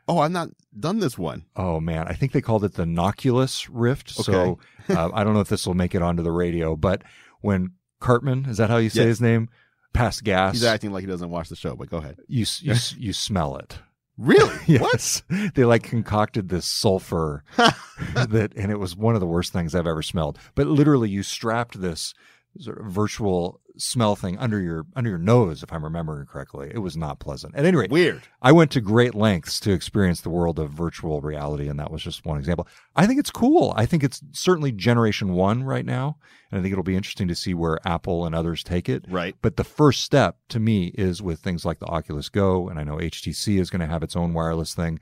Oh, 0.10 0.20
I've 0.20 0.32
not 0.32 0.50
done 0.78 1.00
this 1.00 1.18
one. 1.18 1.46
Oh 1.56 1.80
man, 1.80 2.08
I 2.08 2.14
think 2.14 2.32
they 2.32 2.42
called 2.42 2.64
it 2.64 2.74
the 2.76 2.84
Nosulus 2.86 3.68
Rift. 3.72 4.10
So 4.10 4.58
uh, 4.90 5.10
I 5.14 5.24
don't 5.24 5.34
know 5.34 5.42
if 5.42 5.50
this 5.50 5.66
will 5.68 5.74
make 5.74 5.96
it 5.96 6.02
onto 6.02 6.24
the 6.24 6.32
radio, 6.32 6.76
but 6.76 7.02
when 7.42 7.72
Cartman, 8.00 8.46
is 8.46 8.58
that 8.58 8.70
how 8.70 8.78
you 8.78 8.90
say 8.90 9.02
Yes. 9.02 9.08
his 9.08 9.22
name, 9.22 9.50
passed 9.94 10.24
gas, 10.24 10.54
He's 10.54 10.64
acting 10.64 10.92
like 10.92 11.02
he 11.02 11.08
doesn't 11.08 11.30
watch 11.30 11.50
the 11.50 11.56
show, 11.58 11.76
but 11.76 11.90
go 11.90 11.98
ahead. 11.98 12.18
you 12.28 12.46
you 12.62 12.76
you 12.98 13.12
smell 13.14 13.58
it. 13.58 13.80
Really? 14.18 14.54
What? 14.80 14.94
Yes, 14.94 15.24
they 15.56 15.64
like 15.64 15.84
concocted 15.84 16.50
this 16.50 16.66
sulfur 16.66 17.44
that, 17.56 18.52
and 18.56 18.70
it 18.70 18.80
was 18.80 18.98
one 18.98 19.16
of 19.16 19.22
the 19.22 19.28
worst 19.28 19.54
things 19.54 19.74
I've 19.74 19.88
ever 19.88 20.02
smelled. 20.02 20.38
But 20.56 20.68
literally, 20.68 21.10
you 21.10 21.24
strapped 21.24 21.80
this 21.80 22.14
sort 22.60 22.80
of 22.80 22.88
virtual 22.88 23.62
smell 23.78 24.16
thing 24.16 24.38
under 24.38 24.60
your 24.60 24.86
under 24.96 25.10
your 25.10 25.20
nose, 25.20 25.64
if 25.64 25.72
I'm 25.72 25.84
remembering 25.84 26.26
correctly. 26.26 26.72
It 26.74 26.80
was 26.80 26.98
not 26.98 27.20
pleasant. 27.20 27.56
At 27.56 27.66
any 27.66 27.78
rate, 27.78 27.92
Weird. 27.92 28.24
I 28.42 28.52
went 28.52 28.72
to 28.72 28.82
great 28.82 29.16
lengths 29.16 29.60
to 29.62 29.72
experience 29.72 30.22
the 30.22 30.30
world 30.30 30.60
of 30.60 30.72
virtual 30.72 31.22
reality, 31.22 31.68
and 31.68 31.80
that 31.80 31.92
was 31.92 32.02
just 32.02 32.26
one 32.26 32.38
example. 32.38 32.68
I 32.96 33.06
think 33.06 33.20
it's 33.20 33.32
cool. 33.32 33.74
I 33.76 33.86
think 33.86 34.04
it's 34.04 34.22
certainly 34.32 34.72
generation 34.72 35.34
one 35.34 35.64
right 35.64 35.86
now, 35.86 36.18
and 36.52 36.60
I 36.60 36.62
think 36.62 36.72
it'll 36.72 36.84
be 36.84 36.96
interesting 36.96 37.28
to 37.28 37.36
see 37.36 37.54
where 37.54 37.80
Apple 37.88 38.26
and 38.26 38.34
others 38.34 38.64
take 38.64 38.90
it. 38.90 39.06
Right. 39.08 39.36
But 39.42 39.58
the 39.58 39.64
first 39.64 40.02
step 40.02 40.38
to 40.50 40.60
me 40.60 40.88
is 40.96 41.22
with 41.22 41.40
things 41.40 41.66
like 41.66 41.80
the 41.80 41.88
Oculus 41.88 42.30
Go, 42.30 42.70
and 42.70 42.80
I 42.80 42.84
know 42.84 42.98
HTC 42.98 43.60
is 43.60 43.70
going 43.70 43.82
to 43.82 43.88
have 43.88 44.04
its 44.04 44.16
own 44.16 44.34
wireless 44.34 44.74
thing. 44.74 45.00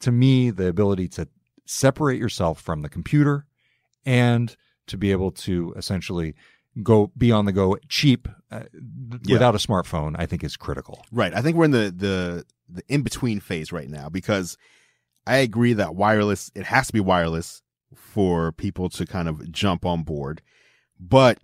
To 0.00 0.12
me, 0.12 0.50
the 0.50 0.68
ability 0.68 1.08
to 1.08 1.28
separate 1.64 2.18
yourself 2.18 2.60
from 2.60 2.82
the 2.82 2.88
computer 2.88 3.46
and 4.06 4.56
to 4.86 4.96
be 4.96 5.12
able 5.12 5.30
to 5.30 5.74
essentially 5.76 6.34
go 6.82 7.10
be 7.16 7.32
on 7.32 7.44
the 7.44 7.52
go 7.52 7.76
cheap 7.88 8.28
uh, 8.50 8.62
Yeah. 9.24 9.34
without 9.34 9.54
a 9.54 9.58
smartphone, 9.58 10.14
I 10.18 10.26
think 10.26 10.44
is 10.44 10.56
critical. 10.56 11.04
Right. 11.12 11.34
I 11.34 11.42
think 11.42 11.56
we're 11.56 11.64
in 11.66 11.70
the 11.72 11.92
the 11.94 12.44
the 12.68 12.82
in 12.88 13.02
between 13.02 13.40
phase 13.40 13.72
right 13.72 13.88
now 13.88 14.08
because 14.08 14.56
I 15.26 15.36
agree 15.38 15.72
that 15.74 15.94
wireless 15.94 16.50
it 16.54 16.64
has 16.64 16.86
to 16.88 16.92
be 16.92 17.00
wireless 17.00 17.62
for 17.94 18.52
people 18.52 18.88
to 18.90 19.06
kind 19.06 19.28
of 19.28 19.50
jump 19.50 19.84
on 19.86 20.02
board, 20.02 20.42
but 21.00 21.38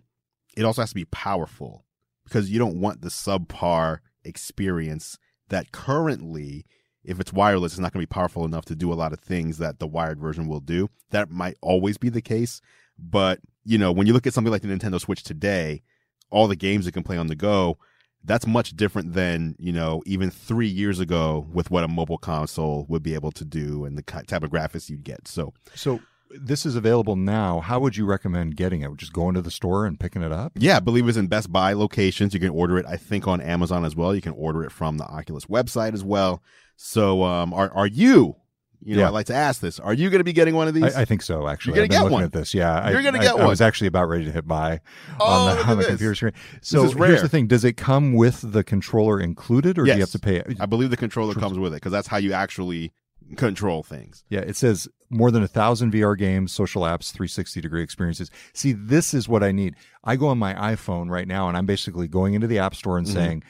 it 0.56 0.64
also 0.64 0.82
has 0.82 0.90
to 0.90 0.94
be 0.94 1.06
powerful 1.06 1.84
because 2.24 2.50
you 2.50 2.58
don't 2.58 2.80
want 2.80 3.00
the 3.02 3.08
subpar 3.08 3.98
experience 4.24 5.18
that 5.48 5.72
currently 5.72 6.64
if 7.04 7.20
it's 7.20 7.32
wireless 7.32 7.72
it's 7.72 7.80
not 7.80 7.92
going 7.92 8.02
to 8.02 8.08
be 8.08 8.14
powerful 8.14 8.44
enough 8.46 8.64
to 8.64 8.74
do 8.74 8.90
a 8.92 8.94
lot 8.94 9.12
of 9.12 9.20
things 9.20 9.58
that 9.58 9.78
the 9.78 9.86
wired 9.86 10.18
version 10.18 10.48
will 10.48 10.60
do. 10.60 10.88
That 11.10 11.30
might 11.30 11.56
always 11.60 11.98
be 11.98 12.08
the 12.08 12.22
case, 12.22 12.60
but 12.98 13.40
you 13.64 13.78
know, 13.78 13.92
when 13.92 14.06
you 14.06 14.12
look 14.12 14.26
at 14.26 14.34
something 14.34 14.50
like 14.52 14.62
the 14.62 14.68
Nintendo 14.68 15.00
Switch 15.00 15.22
today, 15.22 15.82
all 16.30 16.48
the 16.48 16.56
games 16.56 16.86
it 16.86 16.92
can 16.92 17.02
play 17.02 17.16
on 17.16 17.26
the 17.28 17.34
go, 17.34 17.78
that's 18.24 18.46
much 18.46 18.74
different 18.74 19.12
than 19.12 19.54
you 19.58 19.72
know 19.72 20.02
even 20.06 20.30
three 20.30 20.66
years 20.66 20.98
ago 20.98 21.46
with 21.52 21.70
what 21.70 21.84
a 21.84 21.88
mobile 21.88 22.18
console 22.18 22.86
would 22.88 23.02
be 23.02 23.14
able 23.14 23.30
to 23.30 23.44
do 23.44 23.84
and 23.84 23.98
the 23.98 24.02
type 24.02 24.42
of 24.42 24.50
graphics 24.50 24.88
you'd 24.88 25.04
get 25.04 25.28
so 25.28 25.52
So 25.74 26.00
this 26.40 26.66
is 26.66 26.74
available 26.74 27.14
now. 27.14 27.60
How 27.60 27.78
would 27.78 27.96
you 27.96 28.06
recommend 28.06 28.56
getting 28.56 28.80
it? 28.80 28.96
Just 28.96 29.12
going 29.12 29.34
to 29.34 29.42
the 29.42 29.50
store 29.52 29.86
and 29.86 30.00
picking 30.00 30.22
it 30.22 30.32
up? 30.32 30.52
yeah 30.56 30.78
i 30.78 30.80
believe 30.80 31.06
it's 31.06 31.18
in 31.18 31.26
best 31.26 31.52
buy 31.52 31.74
locations 31.74 32.32
you 32.34 32.40
can 32.40 32.48
order 32.48 32.78
it 32.78 32.86
i 32.88 32.96
think 32.96 33.28
on 33.28 33.40
amazon 33.40 33.84
as 33.84 33.94
well 33.94 34.14
you 34.14 34.22
can 34.22 34.32
order 34.32 34.64
it 34.64 34.72
from 34.72 34.96
the 34.96 35.04
oculus 35.04 35.44
website 35.44 35.92
as 35.92 36.02
well 36.02 36.42
so 36.76 37.22
um 37.22 37.52
are, 37.52 37.70
are 37.72 37.86
you 37.86 38.36
you 38.84 38.94
know 38.96 39.02
Yeah. 39.02 39.06
i 39.08 39.10
like 39.10 39.26
to 39.26 39.34
ask 39.34 39.60
this 39.60 39.80
are 39.80 39.94
you 39.94 40.10
going 40.10 40.20
to 40.20 40.24
be 40.24 40.32
getting 40.32 40.54
one 40.54 40.68
of 40.68 40.74
these 40.74 40.94
I, 40.94 41.02
I 41.02 41.04
think 41.04 41.22
so. 41.22 41.48
Actually, 41.48 41.76
You're 41.76 41.84
I've 41.84 41.90
gonna 41.90 42.04
get 42.04 42.12
one. 42.12 42.22
at 42.24 42.32
this. 42.32 42.52
Yeah, 42.54 42.90
You're 42.90 43.00
I, 43.00 43.02
gonna 43.02 43.18
get 43.18 43.32
I 43.32 43.34
one. 43.34 43.46
was 43.48 43.60
actually 43.60 43.86
about 43.88 44.08
ready 44.08 44.24
to 44.26 44.30
hit 44.32 44.46
buy 44.46 44.80
Oh, 45.18 45.24
on 45.24 45.56
the, 45.56 45.62
on 45.64 45.78
the 45.78 45.84
computer 45.84 46.14
screen. 46.14 46.32
So 46.60 46.90
here's 46.90 47.22
the 47.22 47.28
thing: 47.28 47.46
Does 47.46 47.64
it 47.64 47.76
come 47.76 48.12
with 48.14 48.52
the 48.52 48.62
controller 48.62 49.18
included, 49.20 49.78
or 49.78 49.84
do 49.84 49.92
you 49.92 50.00
have 50.00 50.10
to 50.10 50.18
pay? 50.18 50.42
i 50.60 50.66
believe 50.66 50.90
the 50.90 50.96
controller 50.96 51.34
comes 51.34 51.58
with 51.58 51.72
it 51.72 51.76
because 51.76 51.92
that's 51.92 52.08
how 52.08 52.16
you 52.18 52.32
actually 52.32 52.92
control 53.36 53.82
things 53.82 54.22
Yeah, 54.28 54.40
it 54.40 54.54
says 54.56 54.86
more 55.08 55.30
than 55.30 55.42
a 55.42 55.48
thousand 55.48 55.92
VR 55.92 56.16
games, 56.18 56.52
social 56.52 56.82
apps, 56.82 57.10
360 57.12 57.60
degree 57.60 57.82
experiences. 57.82 58.30
See, 58.52 58.72
this 58.72 59.14
is 59.14 59.28
what 59.28 59.42
I 59.42 59.50
need. 59.52 59.76
I 60.02 60.16
go 60.16 60.26
on 60.28 60.38
my 60.38 60.52
iPhone 60.54 61.08
right 61.08 61.26
now, 61.28 61.48
and 61.48 61.56
I'm 61.56 61.66
basically 61.66 62.06
going 62.08 62.34
into 62.34 62.46
the 62.48 62.58
App 62.58 62.74
Store 62.74 62.98
and 62.98 63.06
Mhm. 63.06 63.12
saying, 63.12 63.42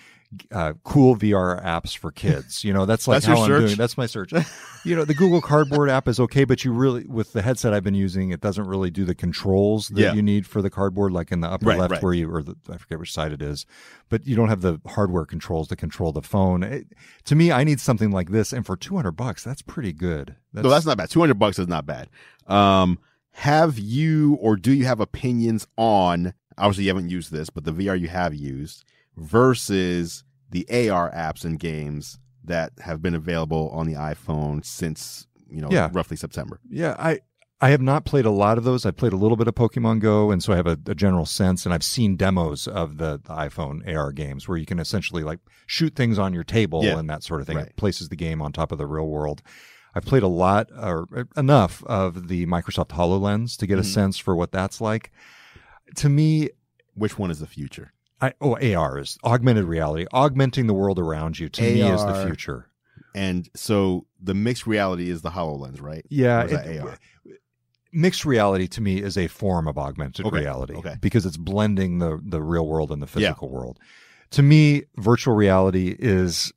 uh, 0.52 0.74
cool 0.84 1.16
VR 1.16 1.62
apps 1.64 1.96
for 1.96 2.10
kids. 2.24 2.64
You 2.64 2.72
know, 2.72 2.86
that's 2.86 3.06
like 3.08 3.16
That's 3.16 3.26
how 3.26 3.42
I'm 3.42 3.46
search? 3.48 3.60
doing. 3.66 3.76
That's 3.76 3.96
my 3.96 4.06
search. 4.06 4.32
you 4.84 4.94
know, 4.96 5.04
the 5.04 5.14
Google 5.14 5.40
Cardboard 5.40 5.88
app 5.90 6.08
is 6.08 6.18
okay, 6.20 6.44
but 6.44 6.64
you 6.64 6.72
really, 6.72 7.04
with 7.06 7.32
the 7.32 7.42
headset 7.42 7.72
I've 7.74 7.84
been 7.84 7.94
using, 7.94 8.30
it 8.30 8.40
doesn't 8.40 8.66
really 8.66 8.90
do 8.90 9.04
the 9.04 9.14
controls 9.14 9.88
that 9.88 10.00
Yeah. 10.00 10.12
you 10.14 10.22
need 10.22 10.46
for 10.46 10.60
the 10.62 10.70
cardboard, 10.70 11.12
like 11.12 11.32
in 11.32 11.40
the 11.40 11.48
upper 11.48 11.66
Right, 11.66 11.78
left 11.78 11.92
right. 11.92 12.02
where 12.02 12.12
you, 12.12 12.30
or 12.32 12.42
the, 12.42 12.56
I 12.70 12.76
forget 12.76 12.98
which 12.98 13.12
side 13.12 13.32
it 13.32 13.40
is, 13.42 13.66
but 14.08 14.26
you 14.26 14.36
don't 14.36 14.48
have 14.48 14.60
the 14.60 14.80
hardware 14.86 15.24
controls 15.24 15.68
to 15.68 15.76
control 15.76 16.12
the 16.12 16.22
phone. 16.22 16.62
It, 16.62 16.86
to 17.24 17.34
me, 17.34 17.50
I 17.52 17.64
need 17.64 17.80
something 17.80 18.10
like 18.10 18.30
this, 18.30 18.52
and 18.52 18.64
for 18.66 18.76
200 18.76 19.12
bucks, 19.12 19.42
that's 19.44 19.62
pretty 19.62 19.92
good. 19.92 20.36
no, 20.52 20.62
that's 20.68 20.86
not 20.86 20.96
bad. 20.98 21.10
Two 21.10 21.20
hundred 21.20 21.38
bucks 21.38 21.58
is 21.58 21.68
not 21.68 21.86
bad. 21.86 22.08
Um, 22.46 22.98
have 23.38 23.78
you 23.78 24.34
or 24.40 24.56
do 24.56 24.72
you 24.72 24.84
have 24.84 25.00
opinions 25.00 25.66
on? 25.76 26.34
Obviously, 26.56 26.84
you 26.84 26.90
haven't 26.90 27.08
used 27.08 27.32
this, 27.32 27.50
but 27.50 27.64
the 27.64 27.72
VR 27.72 27.98
you 27.98 28.06
have 28.06 28.32
used 28.32 28.84
versus 29.16 30.24
the 30.50 30.66
AR 30.90 31.10
apps 31.12 31.44
and 31.44 31.58
games 31.58 32.18
that 32.44 32.72
have 32.80 33.00
been 33.02 33.14
available 33.14 33.70
on 33.70 33.86
the 33.86 33.94
iPhone 33.94 34.64
since 34.64 35.26
you 35.50 35.60
know 35.60 35.68
Yeah. 35.70 35.90
roughly 35.92 36.16
September. 36.16 36.60
Yeah, 36.68 36.94
I 36.98 37.20
I 37.60 37.70
have 37.70 37.80
not 37.80 38.04
played 38.04 38.26
a 38.26 38.30
lot 38.30 38.58
of 38.58 38.64
those. 38.64 38.84
I 38.84 38.90
played 38.90 39.14
a 39.14 39.16
little 39.16 39.36
bit 39.38 39.48
of 39.48 39.54
Pokemon 39.54 40.00
Go, 40.00 40.30
and 40.30 40.42
so 40.42 40.52
I 40.52 40.56
have 40.56 40.66
a, 40.66 40.78
a 40.86 40.94
general 40.94 41.24
sense. 41.24 41.64
And 41.64 41.72
I've 41.72 41.84
seen 41.84 42.16
demos 42.16 42.66
of 42.68 42.98
the, 42.98 43.12
the 43.24 43.30
iPhone 43.32 43.80
AR 43.96 44.12
games 44.12 44.46
where 44.46 44.58
you 44.58 44.66
can 44.66 44.78
essentially 44.78 45.22
like 45.22 45.38
shoot 45.66 45.94
things 45.94 46.18
on 46.18 46.34
your 46.34 46.44
table 46.44 46.84
Yeah. 46.84 46.98
and 46.98 47.08
that 47.08 47.22
sort 47.22 47.40
of 47.40 47.46
thing. 47.46 47.56
Right. 47.56 47.68
It 47.68 47.76
places 47.76 48.10
the 48.10 48.16
game 48.16 48.42
on 48.42 48.52
top 48.52 48.70
of 48.70 48.76
the 48.76 48.86
real 48.86 49.06
world. 49.06 49.40
I've 49.94 50.04
played 50.04 50.24
a 50.24 50.28
lot 50.28 50.68
or 50.76 51.06
enough 51.36 51.82
of 51.84 52.28
the 52.28 52.44
Microsoft 52.46 52.88
Hololens 52.88 53.56
to 53.58 53.66
get 53.66 53.78
a 53.78 53.82
Mhm. 53.82 53.94
sense 53.94 54.18
for 54.18 54.36
what 54.36 54.52
that's 54.52 54.80
like. 54.82 55.10
To 55.96 56.08
me, 56.10 56.50
Which 56.96 57.18
one 57.18 57.30
is 57.30 57.38
the 57.40 57.46
future? 57.46 57.92
I, 58.20 58.32
oh, 58.40 58.56
AR 58.56 58.98
is 58.98 59.18
augmented 59.24 59.64
reality, 59.64 60.06
augmenting 60.12 60.66
the 60.66 60.74
world 60.74 60.98
around 60.98 61.38
you. 61.38 61.48
To 61.50 61.62
me, 61.62 61.82
is 61.82 62.04
the 62.04 62.24
future. 62.26 62.70
And 63.14 63.48
so 63.54 64.06
the 64.20 64.34
mixed 64.34 64.66
reality 64.66 65.10
is 65.10 65.22
the 65.22 65.30
Hololens, 65.30 65.80
right? 65.80 66.04
Yeah, 66.08 66.42
Or 66.42 66.44
is 66.46 66.50
that 66.52 66.66
it- 66.66 66.80
AR? 66.80 66.98
mixed 67.92 68.24
reality 68.24 68.66
to 68.66 68.80
me 68.80 69.00
is 69.00 69.16
a 69.16 69.28
form 69.28 69.68
of 69.68 69.78
augmented 69.78 70.26
Okay, 70.26 70.40
reality 70.40 70.74
okay. 70.74 70.96
because 71.00 71.24
it's 71.24 71.36
blending 71.36 71.98
the 71.98 72.20
the 72.24 72.42
real 72.42 72.66
world 72.66 72.90
and 72.90 73.00
the 73.00 73.06
physical 73.06 73.48
world. 73.50 73.78
To 74.32 74.42
me, 74.42 74.82
virtual 74.96 75.34
reality 75.36 75.94
is 75.96 76.52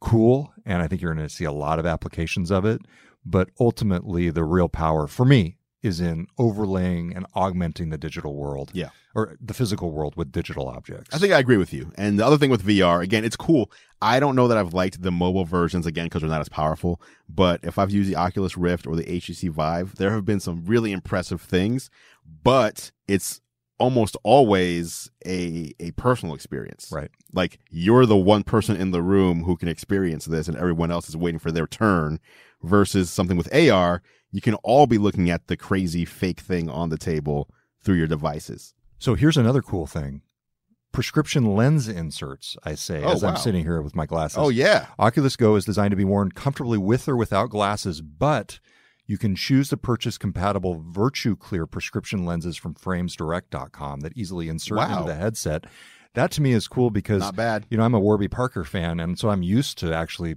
cool, 0.00 0.52
and 0.64 0.82
I 0.82 0.88
think 0.88 1.00
you're 1.00 1.14
going 1.14 1.28
to 1.28 1.32
see 1.32 1.44
a 1.44 1.52
lot 1.52 1.78
of 1.78 1.86
applications 1.86 2.50
of 2.50 2.64
it. 2.64 2.80
But 3.24 3.50
ultimately, 3.60 4.30
the 4.30 4.42
real 4.44 4.68
power 4.68 5.06
for 5.06 5.24
me 5.24 5.58
is 5.82 6.00
in 6.00 6.26
overlaying 6.38 7.14
and 7.14 7.24
augmenting 7.34 7.88
the 7.88 7.96
digital 7.98 8.34
world, 8.34 8.70
Yeah. 8.74 8.90
or 9.14 9.36
the 9.40 9.54
physical 9.54 9.90
world 9.92 10.14
with 10.16 10.30
digital 10.30 10.68
objects. 10.68 11.14
I 11.14 11.18
think 11.18 11.32
I 11.32 11.38
agree 11.38 11.56
with 11.56 11.72
you. 11.72 11.90
And 11.96 12.18
the 12.18 12.26
other 12.26 12.36
thing 12.36 12.50
with 12.50 12.62
VR, 12.66 13.02
again, 13.02 13.24
it's 13.24 13.36
cool. 13.36 13.70
I 14.02 14.20
don't 14.20 14.36
know 14.36 14.46
that 14.48 14.58
I've 14.58 14.74
liked 14.74 15.02
the 15.02 15.10
mobile 15.10 15.44
versions 15.46 15.86
again 15.86 16.06
because 16.06 16.20
they're 16.22 16.30
not 16.30 16.40
as 16.42 16.48
powerful. 16.50 17.00
But 17.28 17.60
if 17.62 17.78
I've 17.78 17.90
used 17.90 18.10
the 18.10 18.16
Oculus 18.16 18.56
Rift 18.58 18.86
or 18.86 18.94
the 18.96 19.04
HTC 19.04 19.48
Vive, 19.50 19.96
there 19.96 20.10
have 20.12 20.24
been 20.26 20.40
some 20.40 20.64
really 20.66 20.92
impressive 20.92 21.40
things. 21.40 21.88
But 22.42 22.90
it's 23.08 23.40
almost 23.78 24.14
always 24.24 25.10
a 25.26 25.72
a 25.80 25.90
personal 25.92 26.34
experience. 26.34 26.90
right. 26.92 27.10
Like 27.32 27.58
you're 27.70 28.04
the 28.04 28.16
one 28.16 28.42
person 28.42 28.76
in 28.76 28.90
the 28.90 29.00
room 29.02 29.44
who 29.44 29.56
can 29.56 29.68
experience 29.68 30.26
this, 30.26 30.48
and 30.48 30.56
everyone 30.56 30.90
else 30.90 31.08
is 31.08 31.16
waiting 31.16 31.38
for 31.38 31.50
their 31.50 31.66
turn. 31.66 32.20
Versus 32.62 33.10
something 33.10 33.36
with 33.38 33.52
AR, 33.54 34.02
you 34.30 34.40
can 34.40 34.54
all 34.56 34.86
be 34.86 34.98
looking 34.98 35.30
at 35.30 35.46
the 35.46 35.56
crazy 35.56 36.04
fake 36.04 36.40
thing 36.40 36.68
on 36.68 36.90
the 36.90 36.98
table 36.98 37.48
through 37.82 37.94
your 37.96 38.06
devices. 38.06 38.74
So 38.98 39.14
here's 39.14 39.38
another 39.38 39.62
cool 39.62 39.86
thing: 39.86 40.20
prescription 40.92 41.54
lens 41.56 41.88
inserts. 41.88 42.56
I 42.64 42.74
say 42.74 43.02
Oh, 43.02 43.12
as 43.12 43.24
I'm 43.24 43.36
sitting 43.36 43.64
here 43.64 43.80
with 43.80 43.96
my 43.96 44.04
glasses. 44.06 44.38
Oh 44.38 44.50
yeah, 44.50 44.86
Oculus 44.98 45.36
Go 45.36 45.56
is 45.56 45.64
designed 45.64 45.92
to 45.92 45.96
be 45.96 46.04
worn 46.04 46.32
comfortably 46.32 46.78
with 46.78 47.08
or 47.08 47.16
without 47.16 47.48
glasses, 47.50 48.02
but 48.02 48.60
you 49.06 49.16
can 49.18 49.34
choose 49.34 49.70
to 49.70 49.76
purchase 49.76 50.18
compatible 50.18 50.80
VirtuClear 50.80 51.68
prescription 51.70 52.24
lenses 52.24 52.56
from 52.56 52.74
framesdirect.com 52.74 54.00
that 54.00 54.16
easily 54.16 54.48
insert 54.48 54.78
Wow. 54.78 54.98
into 55.00 55.08
the 55.12 55.16
headset. 55.16 55.64
That 56.14 56.30
to 56.32 56.42
me 56.42 56.52
is 56.52 56.66
cool 56.68 56.90
because 56.90 57.20
not 57.20 57.36
bad. 57.36 57.66
you 57.70 57.76
know 57.78 57.84
I'm 57.84 57.94
a 57.94 58.00
Warby 58.00 58.28
Parker 58.28 58.64
fan, 58.64 58.98
and 59.00 59.18
so 59.18 59.30
I'm 59.30 59.42
used 59.42 59.78
to 59.78 59.94
actually 59.94 60.34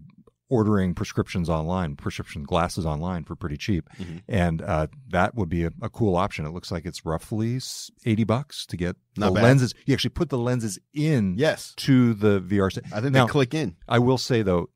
ordering 0.53 0.93
prescriptions 0.93 1.49
online, 1.49 1.95
prescription 1.95 2.43
glasses 2.43 2.85
online 2.85 3.23
for 3.23 3.35
pretty 3.35 3.57
cheap, 3.57 3.89
Mhm. 3.99 4.21
and 4.27 4.61
uh, 4.61 4.87
that 5.09 5.33
would 5.35 5.49
be 5.49 5.63
a, 5.65 5.71
a 5.81 5.89
cool 5.89 6.15
option. 6.15 6.45
It 6.45 6.51
looks 6.53 6.71
like 6.71 6.85
it's 6.85 7.05
roughly 7.05 7.59
eighty 8.05 8.23
bucks 8.23 8.65
to 8.67 8.77
get 8.77 8.95
Not 9.17 9.29
the 9.29 9.35
bad. 9.35 9.43
lenses. 9.43 9.73
You 9.85 9.93
actually 9.93 10.11
put 10.11 10.29
the 10.29 10.37
lenses 10.37 10.77
in 10.93 11.35
Yes, 11.37 11.73
to 11.77 12.13
the 12.13 12.39
VR 12.41 12.71
set. 12.71 12.85
I 12.93 13.01
think 13.01 13.13
Now- 13.13 13.25
they 13.25 13.31
click 13.31 13.53
in. 13.53 13.75
I 13.87 13.99
will 13.99 14.17
say 14.19 14.41
though, 14.43 14.69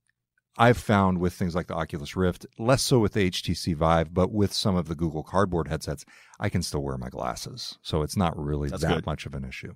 I've 0.59 0.77
found 0.79 1.19
with 1.19 1.33
things 1.33 1.53
like 1.53 1.67
the 1.67 1.75
Oculus 1.75 2.15
Rift, 2.15 2.47
less 2.57 2.81
so 2.81 2.97
with 2.97 3.13
the 3.13 3.29
HTC 3.29 3.75
Vive, 3.75 4.11
but 4.13 4.31
with 4.31 4.51
some 4.53 4.75
of 4.75 4.87
the 4.87 4.95
Google 4.95 5.21
Cardboard 5.23 5.67
headsets, 5.67 6.03
I 6.39 6.49
can 6.49 6.63
still 6.63 6.81
wear 6.81 6.97
my 6.97 7.09
glasses. 7.09 7.77
So 7.83 8.01
it's 8.01 8.17
not 8.17 8.35
really 8.35 8.69
That's 8.69 8.81
that 8.81 8.95
good. 8.95 9.05
much 9.05 9.27
of 9.27 9.35
an 9.35 9.45
issue. 9.45 9.75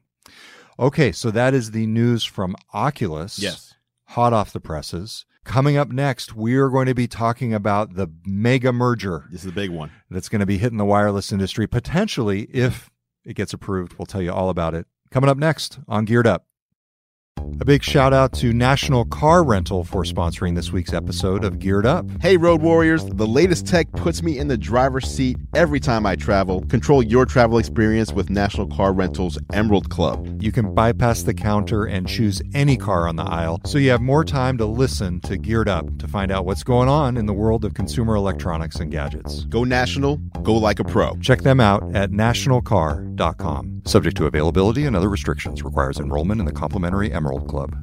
Okay, 0.80 1.12
so 1.12 1.30
that 1.30 1.54
is 1.54 1.70
the 1.72 1.86
news 1.86 2.24
from 2.24 2.56
Oculus. 2.74 3.38
Yes. 3.38 3.76
Hot 4.06 4.34
off 4.34 4.52
the 4.54 4.60
presses. 4.60 5.26
Coming 5.44 5.76
up 5.76 5.90
next, 5.90 6.36
we 6.36 6.56
are 6.56 6.70
going 6.70 6.86
to 6.86 6.94
be 6.94 7.08
talking 7.08 7.54
about 7.54 7.96
the 7.96 8.08
mega 8.26 8.72
merger 8.72 9.26
This 9.32 9.42
is 9.42 9.46
the 9.48 9.52
big 9.52 9.72
one. 9.72 9.92
that's 10.10 10.30
going 10.30 10.40
to 10.40 10.46
be 10.46 10.58
hitting 10.60 10.78
the 10.78 10.86
wireless 10.86 11.32
industry 11.32 11.68
potentially 11.68 12.44
if 12.44 12.90
it 13.26 13.36
gets 13.36 13.52
approved. 13.54 13.96
We'll 13.98 14.06
tell 14.06 14.22
you 14.22 14.32
all 14.32 14.50
about 14.50 14.76
it. 14.76 14.86
Coming 15.10 15.30
up 15.30 15.38
next 15.38 15.80
on 15.88 16.06
Geared 16.06 16.28
Up. 16.28 16.46
A 17.62 17.64
big 17.64 17.84
shout 17.84 18.12
out 18.12 18.34
to 18.40 18.54
National 18.54 19.06
Car 19.06 19.44
Rental 19.44 19.84
for 19.84 20.04
sponsoring 20.04 20.56
this 20.56 20.72
week's 20.72 20.94
episode 20.94 21.44
of 21.44 21.60
Geared 21.60 21.86
Up. 21.86 22.08
Hey, 22.20 22.36
Road 22.36 22.64
Warriors, 22.64 23.06
the 23.06 23.28
latest 23.28 23.68
tech 23.68 23.92
puts 23.92 24.24
me 24.24 24.40
in 24.40 24.48
the 24.48 24.58
driver's 24.58 25.08
seat 25.08 25.38
every 25.54 25.80
time 25.80 26.08
I 26.08 26.16
travel. 26.16 26.62
Control 26.62 27.04
your 27.04 27.24
travel 27.28 27.60
experience 27.60 28.14
with 28.14 28.32
National 28.32 28.66
Car 28.66 28.94
Rental's 28.94 29.38
Emerald 29.54 29.92
Club. 29.92 30.42
You 30.42 30.52
can 30.52 30.74
bypass 30.74 31.22
the 31.22 31.36
counter 31.36 31.86
and 31.86 32.08
choose 32.08 32.42
any 32.56 32.78
car 32.78 33.08
on 33.08 33.16
the 33.16 33.26
aisle, 33.26 33.62
so 33.64 33.78
you 33.78 33.92
have 33.92 34.02
more 34.02 34.26
time 34.26 34.58
to 34.58 34.66
listen 34.66 35.20
to 35.22 35.38
Geared 35.38 35.70
Up 35.70 36.00
to 36.00 36.08
find 36.08 36.32
out 36.32 36.48
what's 36.48 36.64
going 36.64 36.90
on 36.90 37.16
in 37.16 37.28
the 37.28 37.34
world 37.34 37.64
of 37.64 37.76
consumer 37.76 38.16
electronics 38.16 38.78
and 38.78 38.90
gadgets. 38.90 39.46
Go 39.46 39.66
national, 39.66 40.18
go 40.42 40.56
like 40.56 40.80
a 40.80 40.84
pro. 40.84 41.16
Check 41.18 41.44
them 41.44 41.60
out 41.60 41.96
at 41.96 42.10
nationalcar.com. 42.10 43.84
Subject 43.86 44.18
to 44.18 44.26
availability 44.26 44.86
and 44.86 44.96
other 44.96 45.10
restrictions. 45.10 45.64
Requires 45.64 46.00
enrollment 46.00 46.40
in 46.40 46.46
the 46.46 46.52
complimentary 46.52 47.12
Emerald 47.12 47.51
Club. 47.52 47.76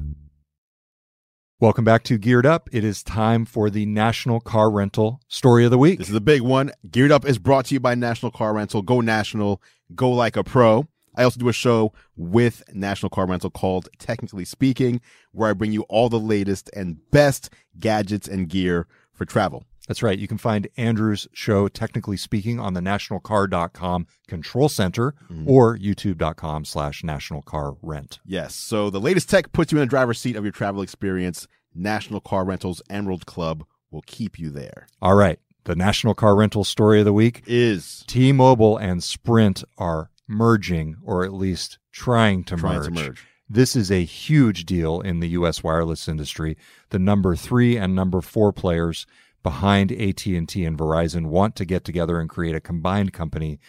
Welcome 1.59 1.85
back 1.85 2.01
to 2.05 2.17
Geared 2.17 2.47
Up. 2.47 2.69
It 2.71 2.83
is 2.83 3.03
time 3.03 3.45
for 3.45 3.69
the 3.69 3.85
National 3.85 4.39
Car 4.39 4.71
Rental 4.71 5.21
Story 5.27 5.63
of 5.63 5.69
the 5.69 5.77
Week. 5.77 5.99
This 5.99 6.09
is 6.09 6.15
a 6.15 6.19
big 6.19 6.41
one. 6.41 6.71
Geared 6.89 7.11
Up 7.11 7.23
is 7.23 7.37
brought 7.37 7.65
to 7.65 7.75
you 7.75 7.79
by 7.79 7.93
National 7.93 8.31
Car 8.31 8.55
Rental. 8.55 8.81
Go 8.81 8.99
national, 8.99 9.61
go 9.93 10.09
like 10.09 10.35
a 10.35 10.43
pro. 10.43 10.87
I 11.15 11.23
also 11.23 11.39
do 11.39 11.49
a 11.49 11.53
show 11.53 11.93
with 12.15 12.63
National 12.73 13.11
Car 13.11 13.27
Rental 13.27 13.51
called 13.51 13.89
Technically 13.99 14.43
Speaking, 14.43 15.01
where 15.33 15.51
I 15.51 15.53
bring 15.53 15.71
you 15.71 15.83
all 15.83 16.09
the 16.09 16.19
latest 16.19 16.71
and 16.75 16.97
best 17.11 17.51
gadgets 17.77 18.27
and 18.27 18.49
gear 18.49 18.87
for 19.13 19.25
travel. 19.25 19.65
That's 19.89 20.03
right. 20.03 20.19
You 20.19 20.27
can 20.27 20.37
find 20.37 20.67
Andrew's 20.77 21.27
show, 21.33 21.67
technically 21.67 22.15
speaking, 22.15 22.59
on 22.59 22.75
the 22.75 22.79
nationalcar.com 22.79 24.05
control 24.27 24.69
center 24.69 25.15
mm. 25.31 25.47
or 25.47 25.75
youtube.com 25.79 26.63
slash 26.63 27.01
nationalcarrent. 27.01 28.19
Yes. 28.23 28.53
So 28.53 28.91
the 28.91 29.01
latest 29.01 29.31
tech 29.31 29.51
puts 29.51 29.71
you 29.71 29.79
in 29.79 29.81
the 29.81 29.89
driver's 29.89 30.19
seat 30.19 30.35
of 30.35 30.43
your 30.43 30.51
travel 30.51 30.83
experience. 30.83 31.47
National 31.73 32.21
Car 32.21 32.45
Rental's 32.45 32.83
Emerald 32.87 33.25
Club 33.25 33.65
will 33.89 34.03
keep 34.05 34.37
you 34.37 34.51
there. 34.51 34.85
All 35.01 35.15
right. 35.15 35.39
The 35.63 35.75
National 35.75 36.13
Car 36.13 36.35
Rental 36.35 36.63
Story 36.63 36.99
of 36.99 37.05
the 37.05 37.13
Week. 37.13 37.41
Is 37.47 38.03
T-Mobile 38.05 38.77
and 38.77 39.03
Sprint 39.03 39.63
are 39.79 40.11
merging, 40.27 40.97
or 41.03 41.25
at 41.25 41.33
least 41.33 41.79
trying 41.91 42.43
to 42.43 42.55
trying 42.55 42.75
merge. 42.75 42.85
to 42.85 42.91
merge. 42.91 43.25
This 43.49 43.75
is 43.75 43.91
a 43.91 44.03
huge 44.03 44.65
deal 44.65 45.01
in 45.01 45.19
the 45.19 45.29
U.S. 45.29 45.63
wireless 45.63 46.07
industry. 46.07 46.55
The 46.91 46.99
number 46.99 47.35
three 47.35 47.75
and 47.75 47.95
number 47.95 48.21
four 48.21 48.53
players 48.53 49.07
behind 49.43 49.91
AT&T 49.91 50.33
and 50.35 50.77
Verizon 50.77 51.27
want 51.27 51.55
to 51.55 51.65
get 51.65 51.83
together 51.83 52.19
and 52.19 52.29
create 52.29 52.55
a 52.55 52.61
combined 52.61 53.13
company 53.13 53.59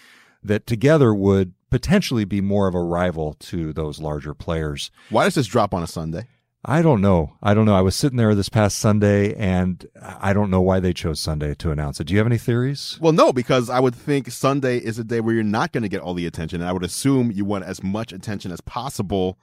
that 0.42 0.66
together 0.66 1.14
would 1.14 1.54
potentially 1.70 2.24
be 2.24 2.40
more 2.40 2.66
of 2.66 2.74
a 2.74 2.82
rival 2.82 3.34
to 3.34 3.72
those 3.72 4.00
larger 4.00 4.34
players. 4.34 4.90
Why 5.08 5.24
does 5.24 5.34
this 5.34 5.46
drop 5.46 5.72
on 5.72 5.82
a 5.82 5.86
Sunday? 5.86 6.26
I 6.64 6.82
don't 6.82 7.00
know. 7.00 7.36
I 7.42 7.54
don't 7.54 7.64
know. 7.64 7.74
I 7.74 7.80
was 7.80 7.96
sitting 7.96 8.18
there 8.18 8.34
this 8.34 8.50
past 8.50 8.78
Sunday 8.78 9.34
and 9.34 9.86
I 10.20 10.34
don't 10.34 10.50
know 10.50 10.60
why 10.60 10.78
they 10.78 10.92
chose 10.92 11.18
Sunday 11.18 11.54
to 11.54 11.70
announce 11.70 12.00
it. 12.00 12.04
Do 12.06 12.12
you 12.12 12.18
have 12.18 12.26
any 12.26 12.36
theories? 12.36 12.98
Well, 13.00 13.12
no, 13.12 13.32
because 13.32 13.70
I 13.70 13.80
would 13.80 13.94
think 13.94 14.30
Sunday 14.30 14.76
is 14.76 14.98
a 14.98 15.04
day 15.04 15.20
where 15.20 15.34
you're 15.34 15.42
not 15.42 15.72
going 15.72 15.84
to 15.84 15.88
get 15.88 16.02
all 16.02 16.12
the 16.12 16.26
attention, 16.26 16.60
and 16.60 16.68
I 16.68 16.72
would 16.72 16.84
assume 16.84 17.30
you 17.30 17.46
want 17.46 17.64
as 17.64 17.82
much 17.82 18.12
attention 18.12 18.52
as 18.52 18.60
possible 18.60 19.38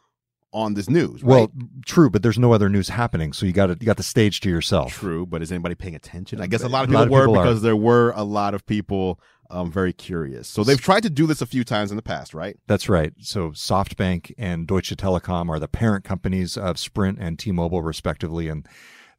on 0.53 0.73
this 0.73 0.89
news. 0.89 1.21
Right? 1.23 1.29
Well, 1.29 1.51
true, 1.85 2.09
but 2.09 2.23
there's 2.23 2.39
no 2.39 2.53
other 2.53 2.69
news 2.69 2.89
happening, 2.89 3.33
so 3.33 3.45
you 3.45 3.51
got 3.53 3.69
you 3.69 3.85
got 3.85 3.97
the 3.97 4.03
stage 4.03 4.39
to 4.41 4.49
yourself. 4.49 4.91
true, 4.93 5.25
but 5.25 5.41
is 5.41 5.51
anybody 5.51 5.75
paying 5.75 5.95
attention? 5.95 6.41
I 6.41 6.47
guess 6.47 6.63
a 6.63 6.69
lot 6.69 6.85
of 6.85 6.91
lot 6.91 7.01
people 7.01 7.03
of 7.03 7.09
were 7.11 7.25
people 7.27 7.39
are. 7.39 7.43
because 7.45 7.61
there 7.61 7.75
were 7.75 8.11
a 8.15 8.23
lot 8.23 8.53
of 8.53 8.65
people 8.65 9.19
I'm 9.49 9.71
very 9.71 9.93
curious. 9.93 10.47
So 10.47 10.63
they've 10.65 10.79
tried 10.81 11.03
to 11.03 11.09
do 11.09 11.25
this 11.25 11.41
a 11.41 11.45
few 11.45 11.63
times 11.63 11.89
in 11.91 11.95
the 11.95 12.01
past, 12.03 12.33
right? 12.33 12.57
That's 12.67 12.89
right. 12.89 13.13
So 13.19 13.51
SoftBank 13.51 14.33
and 14.37 14.67
Deutsche 14.67 14.89
Telekom 14.97 15.47
are 15.49 15.59
the 15.59 15.69
parent 15.69 16.03
companies 16.03 16.57
of 16.57 16.77
Sprint 16.77 17.17
and 17.21 17.39
T-Mobile, 17.39 17.81
respectively, 17.81 18.49
and 18.49 18.67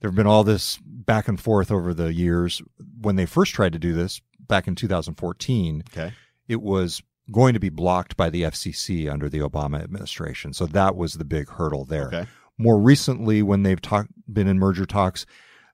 there 0.00 0.10
have 0.10 0.14
been 0.16 0.26
all 0.26 0.44
this 0.44 0.78
back 0.84 1.28
and 1.28 1.40
forth 1.40 1.70
over 1.72 1.94
the 1.94 2.12
years. 2.12 2.60
When 3.00 3.16
they 3.16 3.24
first 3.26 3.54
tried 3.54 3.72
to 3.72 3.78
do 3.78 3.94
this 3.94 4.20
back 4.38 4.68
in 4.68 4.74
2014, 4.74 5.82
Okay. 5.92 6.12
it 6.46 6.60
was 6.60 7.02
going 7.30 7.54
to 7.54 7.60
be 7.60 7.68
blocked 7.68 8.16
by 8.16 8.30
the 8.30 8.42
FCC 8.42 9.10
under 9.10 9.28
the 9.28 9.40
Obama 9.40 9.82
administration. 9.82 10.52
So 10.52 10.66
that 10.66 10.96
was 10.96 11.14
the 11.14 11.24
big 11.24 11.48
hurdle 11.48 11.84
there. 11.84 12.08
Okay. 12.08 12.26
More 12.56 12.80
recently, 12.80 13.42
when 13.42 13.62
they've 13.62 13.80
talk, 13.80 14.08
been 14.32 14.48
in 14.48 14.58
merger 14.58 14.86
talks, 14.86 15.26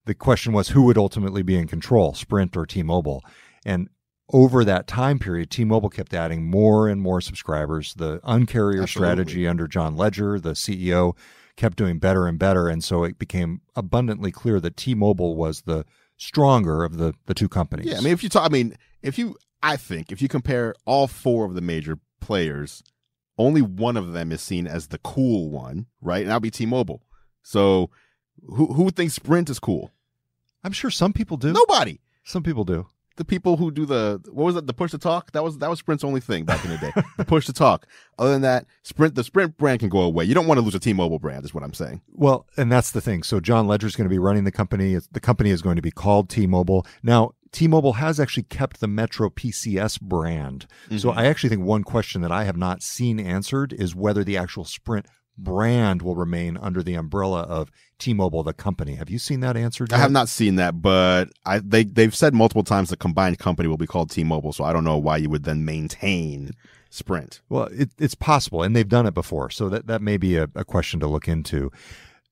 the 0.05 0.15
question 0.15 0.53
was 0.53 0.69
who 0.69 0.83
would 0.83 0.99
ultimately 0.99 1.43
be 1.43 1.57
in 1.57 1.67
control, 1.67 2.13
Sprint 2.15 2.57
or 2.57 2.67
T-Mobile. 2.67 3.23
And 3.65 3.89
over 4.33 4.65
that 4.65 4.87
time 4.87 5.19
period, 5.19 5.51
T-Mobile 5.51 5.91
kept 5.91 6.13
adding 6.13 6.45
more 6.45 6.89
and 6.89 7.01
more 7.01 7.21
subscribers. 7.21 7.95
The 7.95 8.19
uncarrier 8.21 8.83
Absolutely. 8.83 8.87
strategy 8.87 9.49
under 9.49 9.67
John 9.67 9.97
Legere, 9.97 10.41
the 10.41 10.53
CEO, 10.53 11.17
kept 11.57 11.77
doing 11.77 11.99
better 11.99 12.27
and 12.27 12.39
better, 12.39 12.69
and 12.69 12.83
so 12.83 13.05
it 13.05 13.19
became 13.19 13.61
abundantly 13.77 14.33
clear 14.33 14.61
that 14.61 14.77
T-Mobile 14.77 15.37
was 15.37 15.63
the 15.63 15.85
stronger 16.17 16.85
of 16.85 16.97
the 16.97 17.15
the 17.27 17.35
two 17.35 17.49
companies. 17.49 17.87
Yeah, 17.87 17.99
I 17.99 18.01
mean, 18.01 18.13
if 18.13 18.23
you 18.23 18.29
talk, 18.29 18.45
I 18.45 18.53
mean, 18.53 18.77
if 19.03 19.19
you, 19.19 19.37
I 19.65 19.77
think, 19.79 20.13
if 20.13 20.21
you 20.21 20.29
compare 20.29 20.75
all 20.85 21.07
four 21.07 21.47
of 21.47 21.55
the 21.55 21.63
major 21.63 21.99
players, 22.21 22.83
only 23.39 23.63
one 23.63 23.97
of 23.97 24.13
them 24.13 24.31
is 24.31 24.43
seen 24.43 24.67
as 24.67 24.89
the 24.89 24.99
cool 24.99 25.49
one, 25.49 25.87
right? 26.03 26.21
And 26.21 26.29
that'll 26.29 26.41
be 26.41 26.51
T-Mobile. 26.51 27.03
So, 27.43 27.89
who 28.47 28.75
who 28.75 28.91
thinks 28.91 29.15
Sprint 29.15 29.49
is 29.49 29.59
cool? 29.59 29.91
I'm 30.63 30.73
sure 30.73 30.91
some 30.91 31.15
people 31.15 31.39
do. 31.39 31.53
Nobody. 31.53 32.01
Some 32.25 32.43
people 32.43 32.65
do. 32.65 32.87
The 33.17 33.25
people 33.25 33.57
who 33.57 33.71
do 33.71 33.87
the 33.87 34.21
what 34.31 34.45
was 34.45 34.57
it? 34.57 34.67
The 34.67 34.75
push 34.75 34.91
to 34.91 34.99
talk. 34.99 35.33
That 35.33 35.43
was 35.43 35.57
that 35.59 35.71
was 35.71 35.79
Sprint's 35.79 36.05
only 36.05 36.21
thing 36.21 36.45
back 36.45 36.63
in 36.65 36.71
the 36.71 36.79
day. 36.79 36.93
the 37.17 37.25
push 37.27 37.47
to 37.47 37.53
talk. 37.55 37.87
Other 38.19 38.33
than 38.33 38.43
that, 38.43 38.67
Sprint 38.83 39.15
the 39.15 39.25
Sprint 39.25 39.57
brand 39.57 39.81
can 39.81 39.89
go 39.89 40.01
away. 40.01 40.25
You 40.25 40.35
don't 40.35 40.47
want 40.47 40.59
to 40.59 40.63
lose 40.63 40.75
a 40.75 40.81
T-Mobile 40.81 41.21
brand, 41.21 41.45
is 41.45 41.55
what 41.55 41.65
I'm 41.65 41.75
saying. 41.75 42.03
Well, 42.13 42.47
and 42.59 42.71
that's 42.71 42.91
the 42.91 43.01
thing. 43.01 43.23
So 43.23 43.41
John 43.41 43.67
Legere's 43.67 43.97
going 43.97 44.09
to 44.09 44.15
be 44.15 44.19
running 44.19 44.45
the 44.45 44.53
company. 44.53 44.99
The 45.13 45.21
company 45.21 45.51
is 45.51 45.63
going 45.63 45.77
to 45.77 45.83
be 45.83 45.91
called 45.91 46.29
T-Mobile. 46.29 46.87
Now, 47.03 47.33
T-Mobile 47.55 47.95
has 47.95 48.19
actually 48.19 48.43
kept 48.43 48.81
the 48.81 48.89
Metro 48.89 49.31
PCS 49.31 49.99
brand. 50.01 50.67
So 50.99 51.11
Mhm. 51.11 51.17
I 51.17 51.27
actually 51.27 51.51
think 51.51 51.63
one 51.63 51.85
question 51.85 52.21
that 52.23 52.33
I 52.33 52.45
have 52.45 52.57
not 52.57 52.83
seen 52.83 53.21
answered 53.21 53.73
is 53.73 53.95
whether 53.95 54.25
the 54.25 54.37
actual 54.37 54.65
Sprint 54.65 55.07
brand 55.39 56.03
will 56.03 56.17
remain 56.17 56.57
under 56.57 56.83
the 56.83 56.95
umbrella 56.95 57.43
of 57.43 57.71
T-Mobile, 57.99 58.43
the 58.43 58.53
company. 58.53 58.97
Have 58.97 59.09
you 59.09 59.19
seen 59.21 59.41
that 59.41 59.57
answered? 59.57 59.93
I 59.93 59.99
have 59.99 60.11
not 60.11 60.29
seen 60.29 60.57
that, 60.57 60.83
but 60.83 61.31
I 61.47 61.61
they 61.61 61.85
they've 61.85 62.15
said 62.15 62.35
multiple 62.35 62.65
times 62.65 62.91
the 62.91 62.97
combined 62.97 63.39
company 63.39 63.69
will 63.69 63.77
be 63.77 63.87
called 63.87 64.11
T-Mobile. 64.11 64.53
So 64.53 64.65
I 64.65 64.73
don't 64.73 64.85
know 64.85 64.99
why 64.99 65.17
you 65.19 65.31
would 65.31 65.45
then 65.45 65.65
maintain 65.65 66.51
Sprint. 66.91 67.41
Well, 67.49 67.69
it, 67.73 67.91
it's 67.99 68.15
possible, 68.15 68.63
and 68.63 68.75
they've 68.75 68.89
done 68.89 69.07
it 69.07 69.15
before, 69.15 69.51
so 69.51 69.69
that 69.69 69.87
that 69.87 70.03
may 70.03 70.17
be 70.17 70.37
a, 70.37 70.49
a 70.55 70.65
question 70.65 70.99
to 71.01 71.07
look 71.07 71.29
into. 71.29 71.71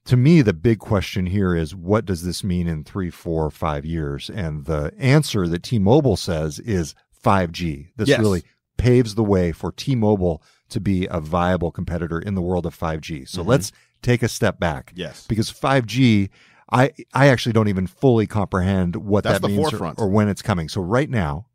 To 0.06 0.16
me, 0.16 0.42
the 0.42 0.52
big 0.52 0.78
question 0.80 1.26
here 1.26 1.54
is 1.54 1.75
what 1.75 2.04
does 2.04 2.25
this 2.25 2.42
mean 2.42 2.66
in 2.66 2.82
three, 2.85 3.11
four, 3.11 3.49
five 3.50 3.85
years? 3.85 4.28
And 4.28 4.64
the 4.64 4.92
answer 4.99 5.47
that 5.47 5.62
T-Mobile 5.62 6.16
says 6.16 6.59
is 6.59 6.94
5G. 7.25 7.92
This 7.97 8.09
Yes. 8.09 8.18
really 8.21 8.42
paves 8.76 9.14
the 9.14 9.23
way 9.23 9.52
for 9.52 9.71
T-Mobile 9.71 10.42
to 10.71 10.80
be 10.80 11.06
a 11.09 11.21
viable 11.21 11.71
competitor 11.71 12.18
in 12.18 12.35
the 12.35 12.42
world 12.42 12.66
of 12.66 12.75
5G. 12.75 13.25
So 13.28 13.44
Mhm. 13.44 13.47
let's 13.47 13.73
take 14.00 14.23
a 14.25 14.28
step 14.28 14.59
back 14.59 14.92
Yes. 14.97 15.26
because 15.28 15.50
5G. 15.50 16.30
I, 16.75 16.90
I 17.12 17.28
actually 17.28 17.52
don't 17.52 17.68
even 17.68 17.87
fully 17.87 18.26
comprehend 18.26 18.97
what 18.97 19.25
That's 19.25 19.40
that 19.40 19.47
means 19.47 19.73
or, 19.75 19.94
or 19.99 20.09
when 20.09 20.28
it's 20.28 20.40
coming. 20.40 20.71
So 20.71 20.80
right 20.80 21.11
now 21.11 21.47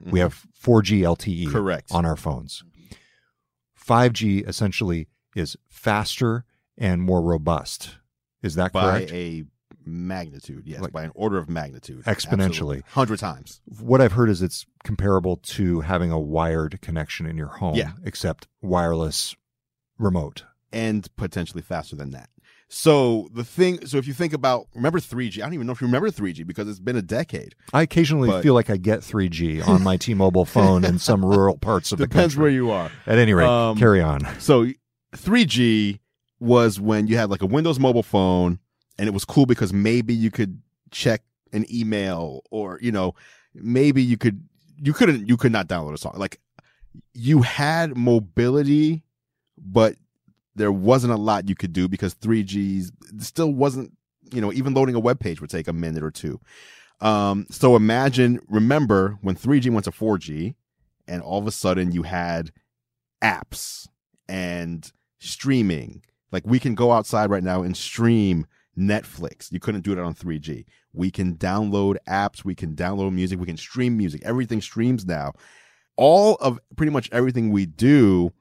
we 0.00 0.18
Mhm. 0.18 0.22
have 0.22 0.46
4G 0.52 1.02
LTE 1.04 1.46
correct. 1.46 1.92
on 1.92 2.04
our 2.04 2.16
phones. 2.16 2.64
5G 3.76 4.40
essentially 4.46 5.06
is 5.36 5.56
faster 5.68 6.44
and 6.78 7.02
more 7.02 7.22
robust. 7.22 7.96
Is 8.42 8.54
that 8.56 8.72
correct? 8.72 8.74
by 8.74 8.90
correct? 8.98 9.12
a 9.12 9.44
magnitude, 9.86 10.62
yes, 10.66 10.80
Like- 10.80 10.92
by 10.92 11.02
an 11.04 11.12
order 11.14 11.36
of 11.38 11.48
magnitude, 11.48 12.04
Exponentially. 12.04 12.82
hundred 12.88 13.18
times. 13.18 13.60
what 13.80 14.00
I've 14.00 14.12
heard 14.12 14.30
is 14.30 14.40
it's 14.42 14.64
comparable 14.82 15.36
to 15.36 15.80
having 15.82 16.10
a 16.10 16.18
wired 16.18 16.80
connection 16.80 17.26
in 17.26 17.36
your 17.36 17.48
home, 17.48 17.74
Yeah. 17.74 17.92
except 18.04 18.48
wireless 18.62 19.34
remote. 19.98 20.44
and 20.72 21.06
potentially 21.16 21.62
faster 21.62 21.94
than 21.94 22.10
that. 22.10 22.28
So 22.68 23.28
the 23.32 23.44
thing, 23.44 23.86
so 23.86 23.96
if 23.98 24.08
you 24.08 24.12
think 24.12 24.32
about, 24.32 24.66
remember 24.74 24.98
3G? 24.98 25.40
I 25.40 25.44
don't 25.46 25.54
even 25.54 25.66
know 25.68 25.72
if 25.72 25.80
you 25.80 25.86
remember 25.86 26.10
3G 26.10 26.42
because 26.44 26.66
it's 26.68 26.80
been 26.80 26.96
a 26.96 27.02
decade. 27.02 27.54
I 27.72 27.82
occasionally 27.82 28.28
But- 28.28 28.42
feel 28.42 28.54
like 28.54 28.70
I 28.70 28.76
get 28.76 29.00
3G 29.04 29.60
on 29.62 29.84
my 29.84 29.96
T-Mobile 29.96 30.46
phone 30.46 30.84
in 30.84 30.98
some 30.98 31.24
rural 31.24 31.56
parts 31.58 31.92
of 31.92 31.98
the 31.98 32.06
country. 32.08 32.16
Depends 32.18 32.36
where 32.36 32.50
you 32.50 32.70
are. 32.72 32.90
At 33.06 33.18
any 33.18 33.34
rate, 33.34 33.46
Um, 33.46 33.76
carry 33.76 34.00
on. 34.02 34.26
So 34.40 34.66
3G 35.14 36.00
was 36.40 36.80
when 36.80 37.06
you 37.06 37.16
had 37.16 37.30
like 37.30 37.42
a 37.42 37.46
Windows 37.46 37.78
mobile 37.78 38.02
phone, 38.02 38.58
and 38.98 39.08
it 39.08 39.12
was 39.12 39.24
cool 39.24 39.46
because 39.46 39.72
maybe 39.72 40.14
you 40.14 40.30
could 40.30 40.60
check 40.90 41.22
an 41.52 41.66
email, 41.72 42.42
or 42.50 42.78
you 42.82 42.92
know, 42.92 43.14
maybe 43.54 44.02
you 44.02 44.16
could 44.16 44.42
you 44.76 44.92
couldn't 44.92 45.28
you 45.28 45.36
could 45.36 45.52
not 45.52 45.68
download 45.68 45.94
a 45.94 45.98
song. 45.98 46.14
Like 46.16 46.40
you 47.12 47.42
had 47.42 47.96
mobility, 47.96 49.04
but 49.58 49.96
there 50.54 50.72
wasn't 50.72 51.12
a 51.12 51.16
lot 51.16 51.48
you 51.48 51.54
could 51.54 51.72
do 51.72 51.88
because 51.88 52.14
3G 52.14 52.90
still 53.18 53.52
wasn't, 53.52 53.92
you 54.32 54.40
know, 54.40 54.52
even 54.52 54.74
loading 54.74 54.94
a 54.94 55.00
web 55.00 55.18
page 55.18 55.40
would 55.40 55.50
take 55.50 55.68
a 55.68 55.72
minute 55.72 56.02
or 56.02 56.10
two. 56.10 56.40
Um, 57.00 57.46
so 57.50 57.76
imagine, 57.76 58.40
remember 58.48 59.18
when 59.20 59.34
3G 59.34 59.70
went 59.70 59.84
to 59.84 59.90
4G, 59.90 60.54
and 61.08 61.22
all 61.22 61.38
of 61.38 61.46
a 61.46 61.52
sudden 61.52 61.92
you 61.92 62.04
had 62.04 62.52
apps 63.22 63.88
and 64.28 64.90
streaming. 65.18 66.02
Like 66.34 66.44
we 66.48 66.58
can 66.58 66.74
go 66.74 66.90
outside 66.90 67.30
right 67.30 67.44
now 67.44 67.62
and 67.62 67.76
stream 67.76 68.48
Netflix. 68.76 69.52
You 69.52 69.60
couldn't 69.60 69.82
do 69.82 69.94
that 69.94 70.02
on 70.02 70.16
3G. 70.16 70.64
We 70.92 71.12
can 71.12 71.36
download 71.36 71.96
apps, 72.08 72.44
we 72.44 72.56
can 72.56 72.74
download 72.74 73.14
music, 73.14 73.38
we 73.38 73.46
can 73.46 73.56
stream 73.56 73.96
music. 73.96 74.20
Everything 74.24 74.60
streams 74.60 75.06
now. 75.06 75.34
All 75.96 76.34
of 76.40 76.58
pretty 76.76 76.90
much 76.90 77.08
everything 77.12 77.50
we 77.50 77.66
do 77.66 78.32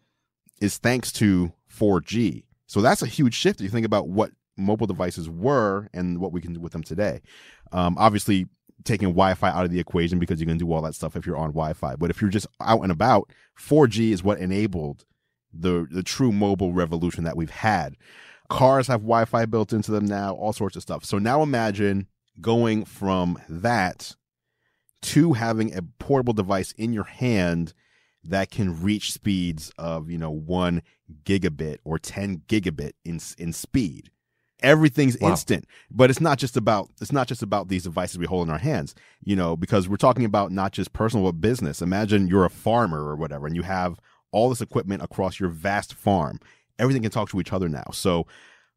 is 0.60 0.80
thanks 0.80 1.12
to 1.14 1.54
4G. 1.72 2.46
So 2.66 2.82
that's 2.82 3.04
a 3.04 3.08
huge 3.08 3.36
shift 3.36 3.60
if 3.60 3.66
you 3.66 3.70
think 3.70 3.86
about 3.86 4.08
what 4.08 4.32
mobile 4.58 4.88
devices 4.88 5.30
were 5.30 5.88
and 5.94 6.20
what 6.20 6.32
we 6.32 6.42
can 6.42 6.54
do 6.54 6.60
with 6.60 6.72
them 6.72 6.82
today. 6.82 7.22
Um, 7.72 7.96
obviously, 8.00 8.48
taking 8.86 9.10
Wi-Fi 9.10 9.50
out 9.50 9.66
of 9.66 9.72
the 9.72 9.80
equation 9.80 10.18
because 10.18 10.42
you 10.42 10.48
can 10.48 10.58
do 10.58 10.74
all 10.74 10.82
that 10.82 10.96
stuff 10.96 11.16
if 11.16 11.28
you're 11.28 11.38
on 11.38 11.50
Wi-Fi. 11.50 11.96
But 11.98 12.10
if 12.10 12.22
you're 12.22 12.32
just 12.32 12.48
out 12.60 12.82
and 12.82 12.92
about, 12.92 13.32
4G 13.60 14.10
is 14.10 14.24
what 14.24 14.40
enabled 14.40 15.06
the 15.54 15.88
the 15.90 16.04
true 16.04 16.32
mobile 16.32 16.74
revolution 16.74 17.24
that 17.24 17.38
we've 17.38 17.50
had. 17.50 17.96
Cars 18.50 18.88
have 18.88 19.02
Wi-Fi 19.02 19.46
built 19.46 19.74
into 19.74 19.92
them 19.92 20.06
now, 20.06 20.34
all 20.36 20.54
sorts 20.54 20.76
of 20.76 20.82
stuff. 20.82 21.06
So 21.06 21.18
now 21.18 21.42
imagine 21.42 22.08
going 22.42 22.86
from 22.86 23.38
that 23.48 24.16
to 25.04 25.34
having 25.34 25.76
a 25.76 25.82
portable 26.00 26.34
device 26.34 26.72
in 26.74 26.94
your 26.94 27.04
hand 27.06 27.74
that 28.24 28.50
can 28.52 28.82
reach 28.82 29.12
speeds 29.12 29.72
of 29.78 30.10
you 30.10 30.18
know 30.18 30.32
one 30.32 30.82
gigabit 31.26 31.78
or 31.84 32.00
10 32.00 32.44
gigabit 32.48 32.94
in 33.04 33.20
in 33.38 33.52
speed 33.52 34.10
everything's 34.62 35.18
Wow. 35.20 35.32
instant 35.32 35.66
but 35.92 36.10
it's 36.10 36.22
not 36.22 36.38
just 36.38 36.56
about 36.56 36.90
it's 37.02 37.12
not 37.12 37.28
just 37.28 37.44
about 37.44 37.68
these 37.68 37.84
devices 37.84 38.18
we 38.18 38.26
hold 38.26 38.48
in 38.48 38.52
our 38.54 38.60
hands 38.60 38.96
you 39.24 39.36
know 39.36 39.58
because 39.58 39.90
we're 39.90 39.98
talking 39.98 40.24
about 40.24 40.52
not 40.54 40.72
just 40.72 40.94
personal 40.94 41.26
but 41.26 41.42
business 41.42 41.82
imagine 41.82 42.28
you're 42.28 42.46
a 42.46 42.50
farmer 42.50 43.04
or 43.04 43.18
whatever 43.18 43.46
and 43.46 43.58
you 43.58 43.64
have 43.64 44.00
all 44.34 44.50
this 44.50 44.62
equipment 44.62 45.02
across 45.02 45.40
your 45.40 45.50
vast 45.50 45.94
farm 45.94 46.40
everything 46.78 47.02
can 47.02 47.12
talk 47.12 47.30
to 47.30 47.40
each 47.40 47.54
other 47.54 47.70
now 47.70 47.86
so 47.94 48.28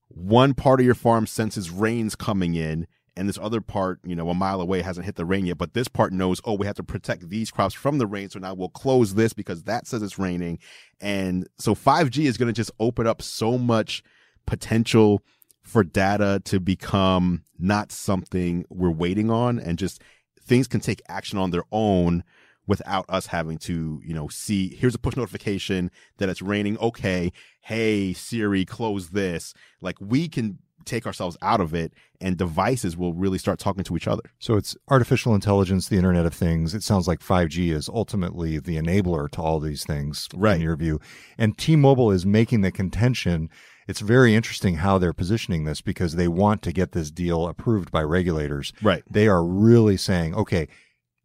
one 0.08 0.54
part 0.54 0.78
of 0.78 0.86
your 0.86 0.94
farm 0.94 1.26
senses 1.26 1.70
rain's 1.70 2.14
coming 2.14 2.54
in 2.54 2.86
and 3.16 3.28
this 3.28 3.38
other 3.40 3.62
part, 3.62 3.98
you 4.04 4.14
know, 4.14 4.28
a 4.28 4.34
mile 4.34 4.60
away 4.60 4.82
hasn't 4.82 5.06
hit 5.06 5.16
the 5.16 5.24
rain 5.24 5.46
yet, 5.46 5.56
but 5.56 5.72
this 5.72 5.88
part 5.88 6.12
knows, 6.12 6.40
oh, 6.44 6.52
we 6.52 6.66
have 6.66 6.76
to 6.76 6.82
protect 6.82 7.28
these 7.30 7.50
crops 7.50 7.74
from 7.74 7.96
the 7.96 8.06
rain. 8.06 8.28
So 8.28 8.38
now 8.38 8.52
we'll 8.52 8.68
close 8.68 9.14
this 9.14 9.32
because 9.32 9.62
that 9.62 9.86
says 9.86 10.02
it's 10.02 10.18
raining. 10.18 10.58
And 11.00 11.48
so 11.58 11.74
5G 11.74 12.26
is 12.26 12.36
going 12.36 12.48
to 12.48 12.52
just 12.52 12.70
open 12.78 13.06
up 13.06 13.22
so 13.22 13.56
much 13.56 14.02
potential 14.46 15.22
for 15.62 15.82
data 15.82 16.42
to 16.44 16.60
become 16.60 17.42
not 17.58 17.90
something 17.90 18.66
we're 18.68 18.90
waiting 18.90 19.30
on 19.30 19.58
and 19.58 19.78
just 19.78 20.02
things 20.40 20.68
can 20.68 20.80
take 20.80 21.02
action 21.08 21.38
on 21.38 21.50
their 21.50 21.64
own 21.72 22.22
without 22.66 23.04
us 23.08 23.26
having 23.26 23.58
to, 23.58 24.00
you 24.04 24.14
know, 24.14 24.28
see 24.28 24.74
here's 24.74 24.94
a 24.94 24.98
push 24.98 25.16
notification 25.16 25.90
that 26.18 26.28
it's 26.28 26.42
raining. 26.42 26.78
Okay. 26.78 27.32
Hey, 27.60 28.12
Siri, 28.12 28.64
close 28.64 29.10
this. 29.10 29.54
Like 29.80 29.96
we 30.00 30.28
can 30.28 30.58
take 30.84 31.04
ourselves 31.04 31.36
out 31.42 31.60
of 31.60 31.74
it 31.74 31.92
and 32.20 32.36
devices 32.36 32.96
will 32.96 33.12
really 33.12 33.38
start 33.38 33.58
talking 33.58 33.82
to 33.82 33.96
each 33.96 34.06
other. 34.06 34.22
So 34.38 34.54
it's 34.54 34.76
artificial 34.88 35.34
intelligence, 35.34 35.88
the 35.88 35.96
Internet 35.96 36.26
of 36.26 36.32
Things. 36.34 36.74
It 36.74 36.82
sounds 36.84 37.08
like 37.08 37.18
5G 37.20 37.72
is 37.72 37.88
ultimately 37.88 38.58
the 38.60 38.76
enabler 38.76 39.28
to 39.32 39.42
all 39.42 39.58
these 39.58 39.84
things, 39.84 40.28
Right. 40.34 40.56
in 40.56 40.62
your 40.62 40.76
view. 40.76 41.00
And 41.36 41.58
T-Mobile 41.58 42.12
is 42.12 42.24
making 42.24 42.60
the 42.60 42.70
contention. 42.70 43.50
It's 43.88 44.00
very 44.00 44.34
interesting 44.36 44.76
how 44.76 44.98
they're 44.98 45.12
positioning 45.12 45.64
this 45.64 45.80
because 45.80 46.14
they 46.14 46.28
want 46.28 46.62
to 46.62 46.72
get 46.72 46.92
this 46.92 47.10
deal 47.10 47.48
approved 47.48 47.90
by 47.90 48.02
regulators. 48.02 48.72
Right. 48.80 49.02
They 49.10 49.26
are 49.26 49.44
really 49.44 49.96
saying, 49.96 50.34
okay, 50.36 50.68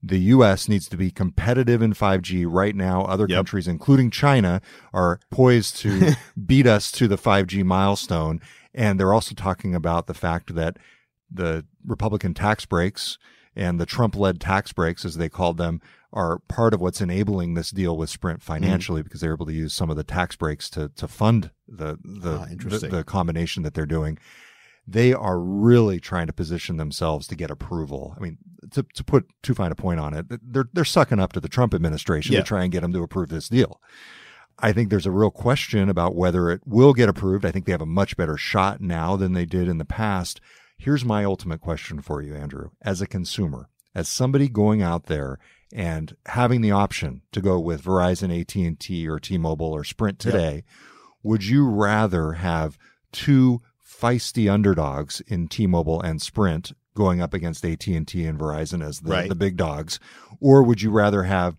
the 0.04 0.20
US 0.20 0.68
needs 0.68 0.88
to 0.90 0.98
be 0.98 1.12
competitive 1.12 1.82
in 1.82 1.94
5G 1.94 2.46
right 2.48 2.76
now. 2.76 3.04
Other 3.04 3.26
Yep. 3.30 3.38
countries, 3.38 3.68
including 3.68 4.10
China, 4.10 4.62
are 4.94 5.20
poised 5.30 5.78
to 5.78 6.14
beat 6.46 6.66
us 6.68 6.92
to 6.94 7.08
the 7.08 7.18
5G 7.18 7.64
milestone. 7.64 8.42
And 8.74 9.00
they're 9.00 9.14
also 9.14 9.36
talking 9.36 9.76
about 9.76 10.08
the 10.08 10.14
fact 10.14 10.56
that 10.56 10.78
the 11.30 11.66
Republican 11.86 12.34
tax 12.34 12.66
breaks 12.66 13.18
and 13.56 13.80
the 13.80 13.86
Trump 13.86 14.16
led 14.16 14.40
tax 14.40 14.72
breaks, 14.74 15.04
as 15.06 15.18
they 15.18 15.30
called 15.30 15.58
them, 15.58 15.82
are 16.14 16.40
part 16.48 16.74
of 16.74 16.82
what's 16.82 17.00
enabling 17.02 17.54
this 17.54 17.70
deal 17.70 17.96
with 17.98 18.10
Sprint 18.10 18.42
financially 18.42 19.02
because 19.02 19.22
they're 19.22 19.34
able 19.34 19.46
to 19.46 19.54
use 19.54 19.74
some 19.74 19.90
of 19.90 19.98
the 19.98 20.04
tax 20.04 20.36
breaks 20.36 20.70
to, 20.70 20.90
to 20.96 21.08
fund 21.08 21.52
the, 21.68 21.98
the, 22.04 22.40
Ah, 22.42 22.46
the, 22.50 22.88
the 22.88 23.04
combination 23.04 23.64
that 23.64 23.74
they're 23.74 23.86
doing. 23.86 24.18
They 24.92 25.14
are 25.14 25.40
really 25.40 26.00
trying 26.00 26.28
to 26.28 26.34
position 26.34 26.78
themselves 26.78 27.28
to 27.28 27.36
get 27.36 27.50
approval. 27.52 28.14
I 28.18 28.22
mean, 28.22 28.38
to, 28.72 28.84
to 28.96 29.04
put 29.04 29.26
too 29.42 29.54
fine 29.54 29.72
a 29.72 29.76
point 29.76 30.00
on 30.00 30.14
it, 30.14 30.26
they're, 30.42 30.70
they're 30.74 30.86
sucking 30.86 31.20
up 31.20 31.34
to 31.34 31.40
the 31.40 31.48
Trump 31.50 31.74
administration 31.74 32.34
Yeah. 32.34 32.40
to 32.40 32.46
try 32.46 32.64
and 32.64 32.72
get 32.72 32.82
them 32.82 32.94
to 32.94 33.04
approve 33.04 33.30
this 33.30 33.50
deal. 33.50 33.80
I 34.60 34.74
think 34.74 34.90
there's 34.90 35.06
a 35.08 35.12
real 35.12 35.32
question 35.32 35.90
about 35.90 36.16
whether 36.16 36.52
it 36.52 36.62
will 36.66 36.94
get 36.94 37.10
approved. 37.10 37.46
I 37.46 37.52
think 37.52 37.66
they 37.66 37.72
have 37.72 37.82
a 37.82 37.86
much 37.86 38.16
better 38.18 38.38
shot 38.38 38.80
now 38.82 39.16
than 39.16 39.34
they 39.34 39.46
did 39.46 39.68
in 39.68 39.78
the 39.80 39.86
past. 39.86 40.40
Here's 40.78 41.06
my 41.06 41.24
ultimate 41.24 41.62
question 41.62 42.02
for 42.02 42.22
you, 42.22 42.36
Andrew. 42.36 42.70
As 42.82 43.02
a 43.02 43.08
consumer, 43.08 43.70
as 43.96 44.08
somebody 44.10 44.50
going 44.50 44.82
out 44.82 45.06
there 45.06 45.40
and 45.74 46.16
having 46.28 46.62
the 46.62 46.72
option 46.72 47.22
to 47.32 47.42
go 47.42 47.60
with 47.60 47.84
Verizon, 47.84 48.30
AT&T 48.42 49.08
or 49.08 49.20
T-Mobile 49.20 49.72
or 49.72 49.84
Sprint 49.84 50.24
Yep. 50.24 50.34
today, 50.34 50.64
would 51.24 51.46
you 51.46 51.68
rather 51.68 52.34
have 52.34 52.78
two 53.12 53.62
feisty 54.02 54.52
underdogs 54.52 55.22
in 55.28 55.48
T-Mobile 55.48 56.02
and 56.02 56.22
Sprint 56.22 56.72
going 56.96 57.22
up 57.22 57.34
against 57.34 57.64
AT&T 57.66 57.96
and 57.96 58.08
Verizon 58.40 58.84
as 58.84 59.00
the, 59.02 59.12
Right. 59.12 59.30
the 59.30 59.36
big 59.36 59.56
dogs 59.58 60.00
or 60.40 60.64
would 60.64 60.82
you 60.82 60.90
rather 60.92 61.24
have 61.24 61.56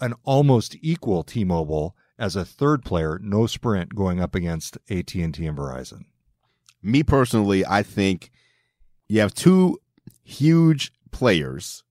an 0.00 0.12
almost 0.24 0.76
equal 0.82 1.22
T-Mobile 1.24 1.96
as 2.18 2.36
a 2.36 2.44
third 2.44 2.84
player, 2.84 3.18
no 3.22 3.46
Sprint 3.46 3.94
going 3.94 4.20
up 4.20 4.34
against 4.34 4.76
AT&T 4.90 5.22
and 5.22 5.32
Verizon? 5.34 6.04
Me 6.82 7.02
personally, 7.02 7.64
I 7.66 7.82
think 7.82 8.30
you 9.08 9.20
have 9.20 9.34
two 9.34 9.78
huge 10.22 10.92
players, 11.10 11.82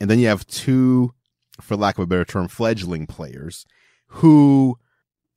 and 0.00 0.10
then 0.10 0.18
you 0.18 0.26
have 0.26 0.46
two, 0.46 1.14
for 1.60 1.76
lack 1.76 1.96
of 1.98 2.02
a 2.02 2.06
better 2.06 2.24
term, 2.24 2.48
fledgling 2.48 3.06
players 3.06 3.64
who, 4.08 4.78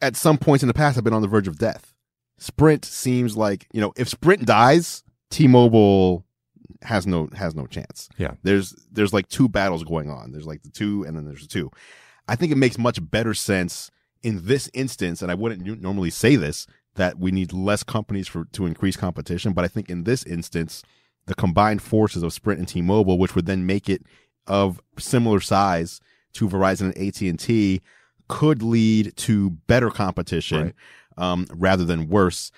at 0.01 0.15
some 0.15 0.37
points 0.37 0.63
in 0.63 0.67
the 0.67 0.73
past, 0.73 0.95
have 0.95 1.03
been 1.03 1.13
on 1.13 1.21
the 1.21 1.27
verge 1.27 1.47
of 1.47 1.57
death. 1.57 1.90
Sprint 2.41 2.85
seems 2.85 3.37
like 3.37 3.67
you 3.71 3.79
know 3.79 3.93
if 3.95 4.09
Sprint 4.09 4.45
dies, 4.47 5.03
T-Mobile 5.29 6.25
has 6.81 7.05
no 7.05 7.29
has 7.35 7.53
no 7.53 7.67
chance. 7.67 8.09
Yeah. 8.17 8.33
there's 8.41 8.75
there's 8.91 9.13
like 9.13 9.27
two 9.27 9.47
battles 9.47 9.83
going 9.83 10.09
on. 10.09 10.31
There's 10.31 10.47
like 10.47 10.63
the 10.63 10.71
two, 10.71 11.03
and 11.03 11.15
then 11.15 11.25
there's 11.25 11.43
the 11.43 11.47
two. 11.47 11.69
I 12.27 12.35
think 12.35 12.51
it 12.51 12.57
makes 12.57 12.79
much 12.79 12.99
better 13.11 13.35
sense 13.35 13.91
in 14.23 14.45
this 14.45 14.71
instance, 14.73 15.21
and 15.21 15.31
I 15.31 15.35
wouldn't 15.35 15.81
normally 15.81 16.09
say 16.09 16.35
this 16.35 16.65
that 16.95 17.19
we 17.19 17.31
need 17.31 17.53
less 17.53 17.83
companies 17.83 18.27
for 18.27 18.45
to 18.53 18.65
increase 18.65 18.97
competition, 18.97 19.53
but 19.53 19.63
I 19.63 19.67
think 19.67 19.89
in 19.89 20.03
this 20.03 20.23
instance, 20.23 20.81
the 21.27 21.35
combined 21.35 21.83
forces 21.83 22.23
of 22.23 22.33
Sprint 22.33 22.59
and 22.59 22.67
T-Mobile, 22.67 23.19
which 23.19 23.35
would 23.35 23.45
then 23.45 23.67
make 23.67 23.87
it 23.87 24.01
of 24.47 24.81
similar 24.97 25.39
size 25.39 26.01
to 26.33 26.49
Verizon 26.49 26.93
and 26.93 26.97
AT 26.97 27.21
and 27.21 27.39
T, 27.39 27.81
could 28.27 28.63
lead 28.63 29.15
to 29.17 29.51
better 29.67 29.91
competition 29.91 30.63
Right. 30.63 30.75
Um, 31.17 31.47
rather 31.53 31.85
than 31.85 32.07
worse. 32.07 32.51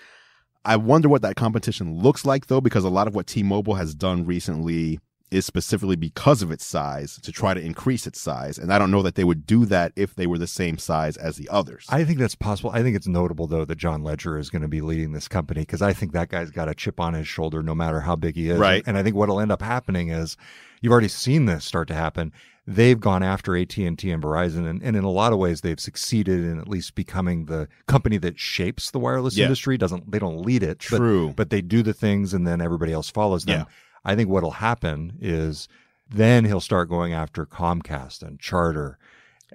I 0.66 0.78
wonder 0.78 1.10
what 1.10 1.22
that 1.24 1.36
competition 1.36 1.98
looks 1.98 2.26
like 2.26 2.48
though, 2.48 2.62
because 2.62 2.84
a 2.84 2.90
lot 2.90 3.08
of 3.08 3.16
what 3.16 3.28
T-Mobile 3.28 3.76
has 3.76 3.94
done 3.94 4.26
recently 4.26 5.00
is 5.34 5.46
specifically 5.46 5.96
because 5.96 6.42
of 6.42 6.52
its 6.52 6.66
size 6.66 7.20
to 7.24 7.32
try 7.32 7.54
to 7.54 7.60
increase 7.60 8.06
its 8.06 8.22
size, 8.22 8.60
and 8.60 8.72
I 8.72 8.78
don't 8.78 8.92
know 8.92 9.02
that 9.02 9.16
they 9.16 9.24
would 9.24 9.48
do 9.48 9.66
that 9.66 9.92
if 9.96 10.16
they 10.16 10.28
were 10.28 10.38
the 10.38 10.48
same 10.48 10.78
size 10.78 11.18
as 11.18 11.38
the 11.38 11.50
others. 11.50 11.88
I 11.90 12.04
think 12.04 12.20
that's 12.20 12.36
possible. 12.36 12.70
I 12.70 12.84
think 12.84 12.96
it's 12.96 13.08
notable 13.08 13.48
though 13.48 13.66
that 13.66 13.78
John 13.78 14.04
Legere 14.04 14.38
is 14.38 14.50
going 14.50 14.62
to 14.62 14.68
be 14.68 14.82
leading 14.82 15.12
this 15.12 15.28
company 15.28 15.62
because 15.62 15.82
I 15.82 15.92
think 15.92 16.14
that 16.14 16.30
guy's 16.30 16.52
got 16.52 16.70
a 16.70 16.76
chip 16.76 17.00
on 17.00 17.16
his 17.16 17.28
shoulder 17.28 17.64
no 17.64 17.74
matter 17.74 18.02
how 18.02 18.16
big 18.16 18.36
he 18.36 18.50
is. 18.50 18.60
Right. 18.60 18.84
And 18.86 18.98
I 18.98 19.04
think 19.04 19.16
what'll 19.16 19.40
end 19.40 19.52
up 19.52 19.62
happening 19.62 20.10
is 20.10 20.38
you've 20.82 20.92
already 20.92 21.08
seen 21.08 21.46
this 21.46 21.66
start 21.66 21.88
to 21.88 21.96
happen. 21.96 22.32
They've 22.66 23.00
gone 23.00 23.24
after 23.24 23.58
AT&T 23.58 23.86
and 23.86 23.98
Verizon 23.98 24.66
and, 24.70 24.82
and 24.82 24.96
in 24.96 25.04
a 25.04 25.10
lot 25.10 25.34
of 25.34 25.40
ways 25.40 25.62
they've 25.62 25.80
succeeded 25.80 26.40
in 26.46 26.60
at 26.60 26.68
least 26.68 26.96
becoming 26.96 27.46
the 27.46 27.68
company 27.88 28.18
that 28.20 28.40
shapes 28.40 28.92
the 28.92 29.00
wireless 29.00 29.36
Yeah. 29.36 29.46
industry. 29.46 29.78
Doesn't 29.78 30.10
they 30.12 30.20
don't 30.20 30.42
lead 30.46 30.64
it, 30.64 30.80
True. 30.80 31.34
but 31.36 31.50
they 31.50 31.62
do 31.62 31.84
the 31.84 31.94
things 31.94 32.34
and 32.34 32.48
then 32.48 32.62
everybody 32.62 32.94
else 32.94 33.10
follows 33.10 33.44
them. 33.44 33.60
Yeah. 33.62 33.66
I 34.06 34.16
think 34.16 34.30
what'll 34.30 34.52
happen 34.52 35.18
is 35.22 35.68
then 36.10 36.46
he'll 36.46 36.62
start 36.62 36.88
going 36.90 37.12
after 37.14 37.46
Comcast 37.46 38.22
and 38.22 38.40
Charter. 38.40 38.98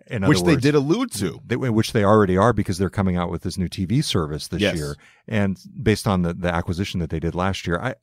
In 0.07 0.27
which 0.27 0.39
other 0.41 0.55
they 0.55 0.61
did 0.61 0.75
allude 0.75 1.11
to. 1.15 1.41
they, 1.47 1.57
which 1.57 1.93
they 1.93 2.05
already 2.05 2.37
are 2.37 2.53
because 2.53 2.79
they're 2.79 2.89
coming 2.91 3.17
out 3.17 3.31
with 3.31 3.43
this 3.43 3.59
new 3.59 3.69
TV 3.69 4.03
service 4.05 4.47
this 4.49 4.61
Yes. 4.61 4.77
year, 4.77 4.97
and 5.27 5.59
based 5.83 6.07
on 6.07 6.23
the, 6.23 6.33
the 6.35 6.55
acquisition 6.55 7.01
that 7.01 7.11
they 7.11 7.19
did 7.19 7.35
last 7.35 7.67
year, 7.67 7.81
I, 7.81 7.95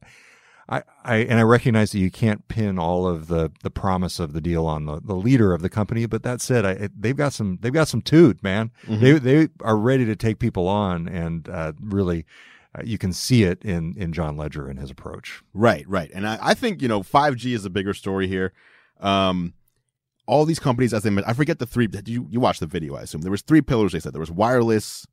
I, 0.67 0.81
I, 1.03 1.17
and 1.17 1.37
I 1.39 1.43
recognize 1.43 1.91
that 1.91 1.99
you 1.99 2.09
can't 2.09 2.47
pin 2.47 2.79
all 2.79 3.07
of 3.07 3.27
the 3.27 3.51
the 3.61 3.69
promise 3.69 4.19
of 4.19 4.33
the 4.33 4.41
deal 4.41 4.65
on 4.65 4.85
the, 4.87 4.99
the 4.99 5.13
leader 5.13 5.53
of 5.53 5.61
the 5.61 5.69
company, 5.69 6.07
but 6.07 6.23
that 6.23 6.41
said, 6.41 6.65
I, 6.65 6.89
they've 6.97 7.15
got 7.15 7.33
some 7.33 7.59
they've 7.61 7.71
got 7.73 7.87
some 7.87 8.01
toot, 8.01 8.41
man. 8.41 8.71
Mhm. 8.87 8.99
They 8.99 9.11
they 9.19 9.49
are 9.61 9.77
ready 9.77 10.05
to 10.05 10.15
take 10.15 10.39
people 10.39 10.67
on, 10.67 11.07
and 11.07 11.47
uh, 11.47 11.73
really, 11.79 12.25
uh, 12.73 12.81
you 12.83 12.97
can 12.97 13.13
see 13.13 13.43
it 13.43 13.63
in 13.63 13.93
in 13.95 14.11
John 14.11 14.37
Legere 14.37 14.67
and 14.67 14.79
his 14.79 14.89
approach. 14.89 15.43
Right, 15.53 15.87
right. 15.87 16.09
And 16.15 16.27
I, 16.27 16.39
I 16.41 16.53
think, 16.55 16.81
you 16.81 16.87
know, 16.87 17.01
5G 17.01 17.53
is 17.53 17.63
a 17.65 17.69
bigger 17.69 17.93
story 17.93 18.27
here. 18.27 18.51
Um, 18.99 19.53
all 20.25 20.45
these 20.45 20.59
companies, 20.59 20.93
as 20.95 21.03
they 21.03 21.11
mentioned, 21.11 21.29
I 21.29 21.35
forget 21.35 21.59
the 21.59 21.67
three, 21.67 21.85
did 21.85 22.07
you, 22.07 22.25
you 22.31 22.39
watched 22.39 22.59
the 22.61 22.65
video, 22.65 22.95
I 22.95 23.03
assume. 23.03 23.21
There 23.21 23.29
was 23.29 23.43
three 23.43 23.61
pillars 23.61 23.91
they 23.91 23.99
said. 23.99 24.13
There 24.13 24.19
was 24.19 24.31
wireless, 24.31 25.05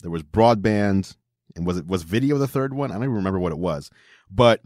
there 0.00 0.10
was 0.10 0.24
broadband, 0.24 1.14
and 1.54 1.64
was 1.64 1.76
it, 1.76 1.86
was 1.86 2.02
video 2.02 2.36
the 2.38 2.48
third 2.48 2.74
one? 2.74 2.90
I 2.90 2.94
don't 2.94 3.04
even 3.04 3.14
remember 3.14 3.38
what 3.38 3.52
it 3.52 3.58
was. 3.58 3.90
But 4.28 4.60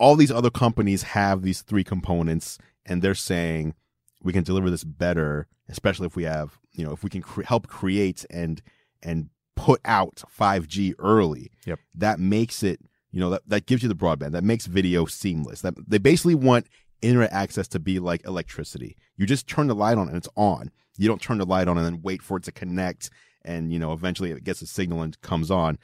all 0.00 0.16
these 0.16 0.32
other 0.32 0.50
companies 0.50 1.02
have 1.02 1.42
these 1.42 1.62
three 1.62 1.84
components, 1.84 2.58
and 2.86 3.02
they're 3.02 3.14
saying 3.14 3.74
we 4.22 4.32
can 4.32 4.42
deliver 4.42 4.70
this 4.70 4.84
better, 4.84 5.46
especially 5.68 6.06
if 6.06 6.16
we 6.16 6.24
have, 6.24 6.58
you 6.72 6.84
know, 6.84 6.92
if 6.92 7.04
we 7.04 7.10
can 7.10 7.22
cre- 7.22 7.42
help 7.42 7.68
create 7.68 8.24
and, 8.30 8.62
and 9.02 9.30
put 9.54 9.80
out 9.84 10.24
5G 10.36 10.94
early. 10.98 11.52
Yep. 11.66 11.78
That 11.94 12.18
makes 12.18 12.62
it 12.62 12.80
you 13.12 13.20
know 13.20 13.30
that, 13.30 13.42
that 13.48 13.66
gives 13.66 13.82
you 13.82 13.88
the 13.88 13.94
broadband. 13.94 14.32
That 14.32 14.44
makes 14.44 14.66
video 14.66 15.04
seamless. 15.04 15.62
That 15.62 15.74
they 15.88 15.98
basically 15.98 16.36
want 16.36 16.66
internet 17.02 17.32
access 17.32 17.66
to 17.68 17.78
be 17.78 17.98
like 17.98 18.24
electricity. 18.24 18.96
You 19.16 19.26
just 19.26 19.48
turn 19.48 19.66
the 19.66 19.74
light 19.74 19.98
on 19.98 20.08
and 20.08 20.16
it's 20.16 20.28
on. 20.36 20.70
You 20.96 21.08
don't 21.08 21.20
turn 21.20 21.38
the 21.38 21.46
light 21.46 21.66
on 21.66 21.76
and 21.76 21.84
then 21.84 22.02
wait 22.02 22.22
for 22.22 22.36
it 22.36 22.44
to 22.44 22.52
connect 22.52 23.10
and 23.42 23.72
you 23.72 23.78
know 23.78 23.92
eventually 23.92 24.30
it 24.30 24.44
gets 24.44 24.62
a 24.62 24.66
signal 24.66 25.02
and 25.02 25.20
comes 25.22 25.50
on 25.50 25.78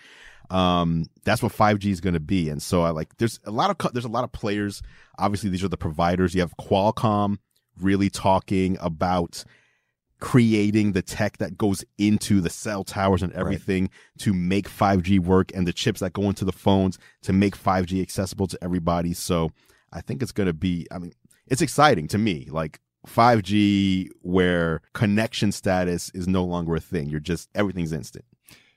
um 0.51 1.07
that's 1.25 1.43
what 1.43 1.53
5g 1.53 1.87
is 1.87 2.01
going 2.01 2.15
to 2.15 2.21
be 2.21 2.49
and 2.49 2.63
so 2.63 2.83
i 2.83 2.91
like 2.91 3.17
there's 3.19 3.41
a 3.45 3.51
lot 3.51 3.71
of 3.71 3.93
there's 3.93 4.05
a 4.05 4.09
lot 4.09 4.25
of 4.25 4.33
players 4.33 4.83
obviously 5.19 5.51
these 5.51 5.65
are 5.65 5.69
the 5.69 5.77
providers 5.77 6.35
you 6.35 6.41
have 6.41 6.57
qualcomm 6.57 7.39
really 7.81 8.09
talking 8.09 8.77
about 8.81 9.45
creating 10.19 10.93
the 10.93 11.03
tech 11.03 11.39
that 11.39 11.59
goes 11.59 11.85
into 11.99 12.41
the 12.41 12.51
cell 12.51 12.85
towers 12.85 13.23
and 13.23 13.33
everything 13.35 13.91
to 14.19 14.33
make 14.33 14.69
5G 14.69 15.21
work 15.21 15.53
and 15.55 15.67
the 15.67 15.73
chips 15.73 16.01
that 16.01 16.13
go 16.13 16.23
into 16.23 16.45
the 16.45 16.53
phones 16.53 16.99
to 17.23 17.33
make 17.33 17.57
5G 17.57 18.01
accessible 18.01 18.47
to 18.47 18.59
everybody. 18.63 19.13
So 19.13 19.51
I 19.93 20.01
think 20.01 20.23
it's 20.23 20.33
going 20.33 20.47
to 20.47 20.55
be, 20.55 20.87
I 20.91 20.99
mean, 20.99 21.13
it's 21.47 21.63
exciting 21.63 22.09
to 22.09 22.19
me. 22.19 22.49
Like 22.51 22.81
5G 23.07 24.09
where 24.23 24.81
connection 24.95 25.53
status 25.53 26.11
is 26.15 26.27
no 26.27 26.45
longer 26.45 26.75
a 26.77 26.81
thing. 26.81 27.11
You're 27.11 27.21
just, 27.21 27.51
everything's 27.55 27.93
instant. 27.93 28.25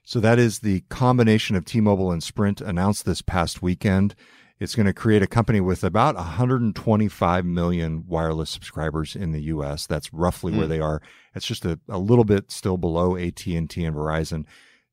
So 0.09 0.19
that 0.21 0.39
is 0.39 0.61
the 0.61 0.79
combination 0.89 1.55
of 1.55 1.65
T-Mobile 1.65 2.11
and 2.11 2.23
Sprint 2.23 2.61
announced 2.61 3.05
this 3.05 3.21
past 3.21 3.61
weekend. 3.61 4.15
It's 4.59 4.73
going 4.73 4.87
to 4.87 4.91
create 4.93 5.21
a 5.21 5.27
company 5.27 5.61
with 5.61 5.83
about 5.83 6.15
125 6.15 7.45
million 7.45 8.05
wireless 8.07 8.49
subscribers 8.49 9.15
in 9.15 9.33
the 9.33 9.41
U.S. 9.43 9.85
That's 9.85 10.11
roughly 10.11 10.51
where 10.51 10.65
Mm. 10.65 10.69
they 10.69 10.79
are. 10.79 10.99
It's 11.35 11.45
just 11.45 11.63
a, 11.63 11.79
a 11.87 11.99
little 11.99 12.23
bit 12.23 12.49
still 12.49 12.75
below 12.77 13.15
AT&T 13.17 13.53
and 13.55 13.69
Verizon. 13.69 14.45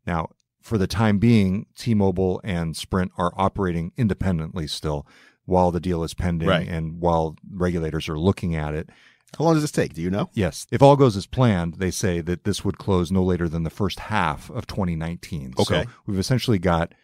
Now, 0.06 0.28
for 0.60 0.76
the 0.76 0.86
time 0.86 1.16
being, 1.18 1.64
T-Mobile 1.78 2.42
and 2.44 2.76
Sprint 2.76 3.10
are 3.16 3.32
operating 3.36 3.92
independently 3.96 4.66
still 4.66 5.06
while 5.46 5.70
the 5.70 5.80
deal 5.80 6.04
is 6.04 6.12
pending 6.12 6.46
Right. 6.46 6.68
and 6.68 7.00
while 7.00 7.36
regulators 7.50 8.10
are 8.10 8.18
looking 8.18 8.54
at 8.54 8.74
it. 8.74 8.90
How 9.36 9.44
long 9.44 9.54
does 9.54 9.62
this 9.62 9.72
take? 9.72 9.94
Do 9.94 10.02
you 10.02 10.10
know? 10.10 10.30
Yes. 10.32 10.66
If 10.70 10.82
all 10.82 10.96
goes 10.96 11.16
as 11.16 11.26
planned, 11.26 11.74
they 11.74 11.90
say 11.90 12.20
that 12.22 12.44
this 12.44 12.64
would 12.64 12.78
close 12.78 13.10
no 13.10 13.22
later 13.22 13.48
than 13.48 13.64
the 13.64 13.70
first 13.70 13.98
half 13.98 14.50
of 14.50 14.66
2019. 14.66 15.54
Okay. 15.58 15.82
So 15.82 15.90
we've 16.06 16.18
essentially 16.18 16.58
got 16.58 16.94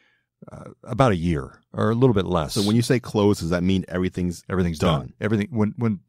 uh, 0.51 0.71
about 0.85 1.13
a 1.13 1.17
year 1.17 1.61
or 1.73 1.91
a 1.91 1.95
little 1.95 2.15
bit 2.15 2.27
less. 2.27 2.55
So 2.55 2.63
when 2.63 2.77
you 2.77 2.83
say 2.83 3.01
close, 3.01 3.41
does 3.41 3.51
that 3.51 3.63
mean 3.63 3.85
everything's 3.89 4.45
everything's 4.49 4.79
done. 4.79 5.01
done. 5.01 5.13
Everything 5.21 5.49
when 5.51 5.75
when 5.77 6.01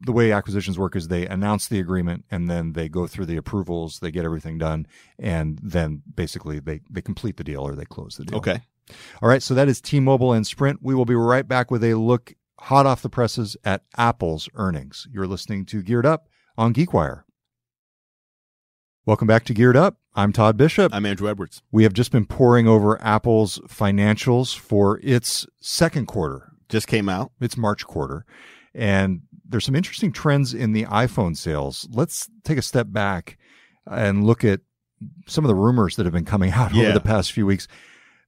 the 0.00 0.12
way 0.12 0.32
acquisitions 0.32 0.78
work 0.78 0.96
is 0.96 1.08
they 1.08 1.26
announce 1.26 1.68
the 1.68 1.78
agreement 1.78 2.24
and 2.30 2.50
then 2.50 2.72
they 2.72 2.88
go 2.88 3.06
through 3.06 3.26
the 3.26 3.36
approvals, 3.36 4.00
they 4.00 4.10
get 4.10 4.24
everything 4.24 4.58
done, 4.58 4.86
and 5.18 5.58
then 5.62 6.02
basically 6.14 6.58
they 6.60 6.80
they 6.90 7.02
complete 7.02 7.36
the 7.36 7.44
deal 7.44 7.62
or 7.62 7.74
they 7.74 7.84
close 7.84 8.16
the 8.16 8.24
deal. 8.24 8.38
okay? 8.38 8.60
All 9.22 9.28
right, 9.28 9.42
so 9.42 9.54
that 9.54 9.68
is 9.68 9.80
T-Mobile 9.80 10.32
and 10.32 10.46
Sprint. 10.46 10.80
We 10.82 10.94
will 10.94 11.04
be 11.04 11.14
right 11.14 11.46
back 11.46 11.70
with 11.70 11.84
a 11.84 11.94
look 11.94 12.34
hot 12.62 12.86
off 12.86 13.02
the 13.02 13.08
presses 13.08 13.56
at 13.64 13.82
Apple's 13.96 14.48
earnings. 14.54 15.08
You're 15.10 15.26
listening 15.26 15.66
to 15.66 15.82
Geared 15.82 16.06
Up 16.06 16.28
on 16.56 16.72
GeekWire. 16.72 17.24
Welcome 19.04 19.26
back 19.26 19.44
to 19.46 19.54
Geared 19.54 19.76
Up. 19.76 19.96
I'm 20.14 20.32
Todd 20.32 20.56
Bishop. 20.56 20.94
I'm 20.94 21.04
Andrew 21.06 21.28
Edwards. 21.28 21.62
We 21.72 21.82
have 21.82 21.92
just 21.92 22.12
been 22.12 22.24
poring 22.26 22.68
over 22.68 23.02
Apple's 23.02 23.58
financials 23.66 24.56
for 24.56 25.00
its 25.02 25.44
second 25.60 26.06
quarter, 26.06 26.52
Just 26.68 26.86
came 26.86 27.08
out. 27.08 27.32
its 27.40 27.56
March 27.56 27.84
quarter. 27.84 28.24
And 28.74 29.22
there's 29.44 29.64
some 29.64 29.74
interesting 29.74 30.12
trends 30.12 30.54
in 30.54 30.72
the 30.72 30.84
iPhone 30.84 31.36
sales. 31.36 31.88
Let's 31.90 32.28
take 32.44 32.58
a 32.58 32.62
step 32.62 32.86
back 32.90 33.38
and 33.90 34.24
look 34.24 34.44
at 34.44 34.60
some 35.26 35.44
of 35.44 35.48
the 35.48 35.54
rumors 35.56 35.96
that 35.96 36.06
have 36.06 36.12
been 36.12 36.24
coming 36.24 36.50
out 36.54 36.72
over 36.76 36.92
the 36.92 37.00
past 37.00 37.32
few 37.32 37.44
weeks. 37.44 37.66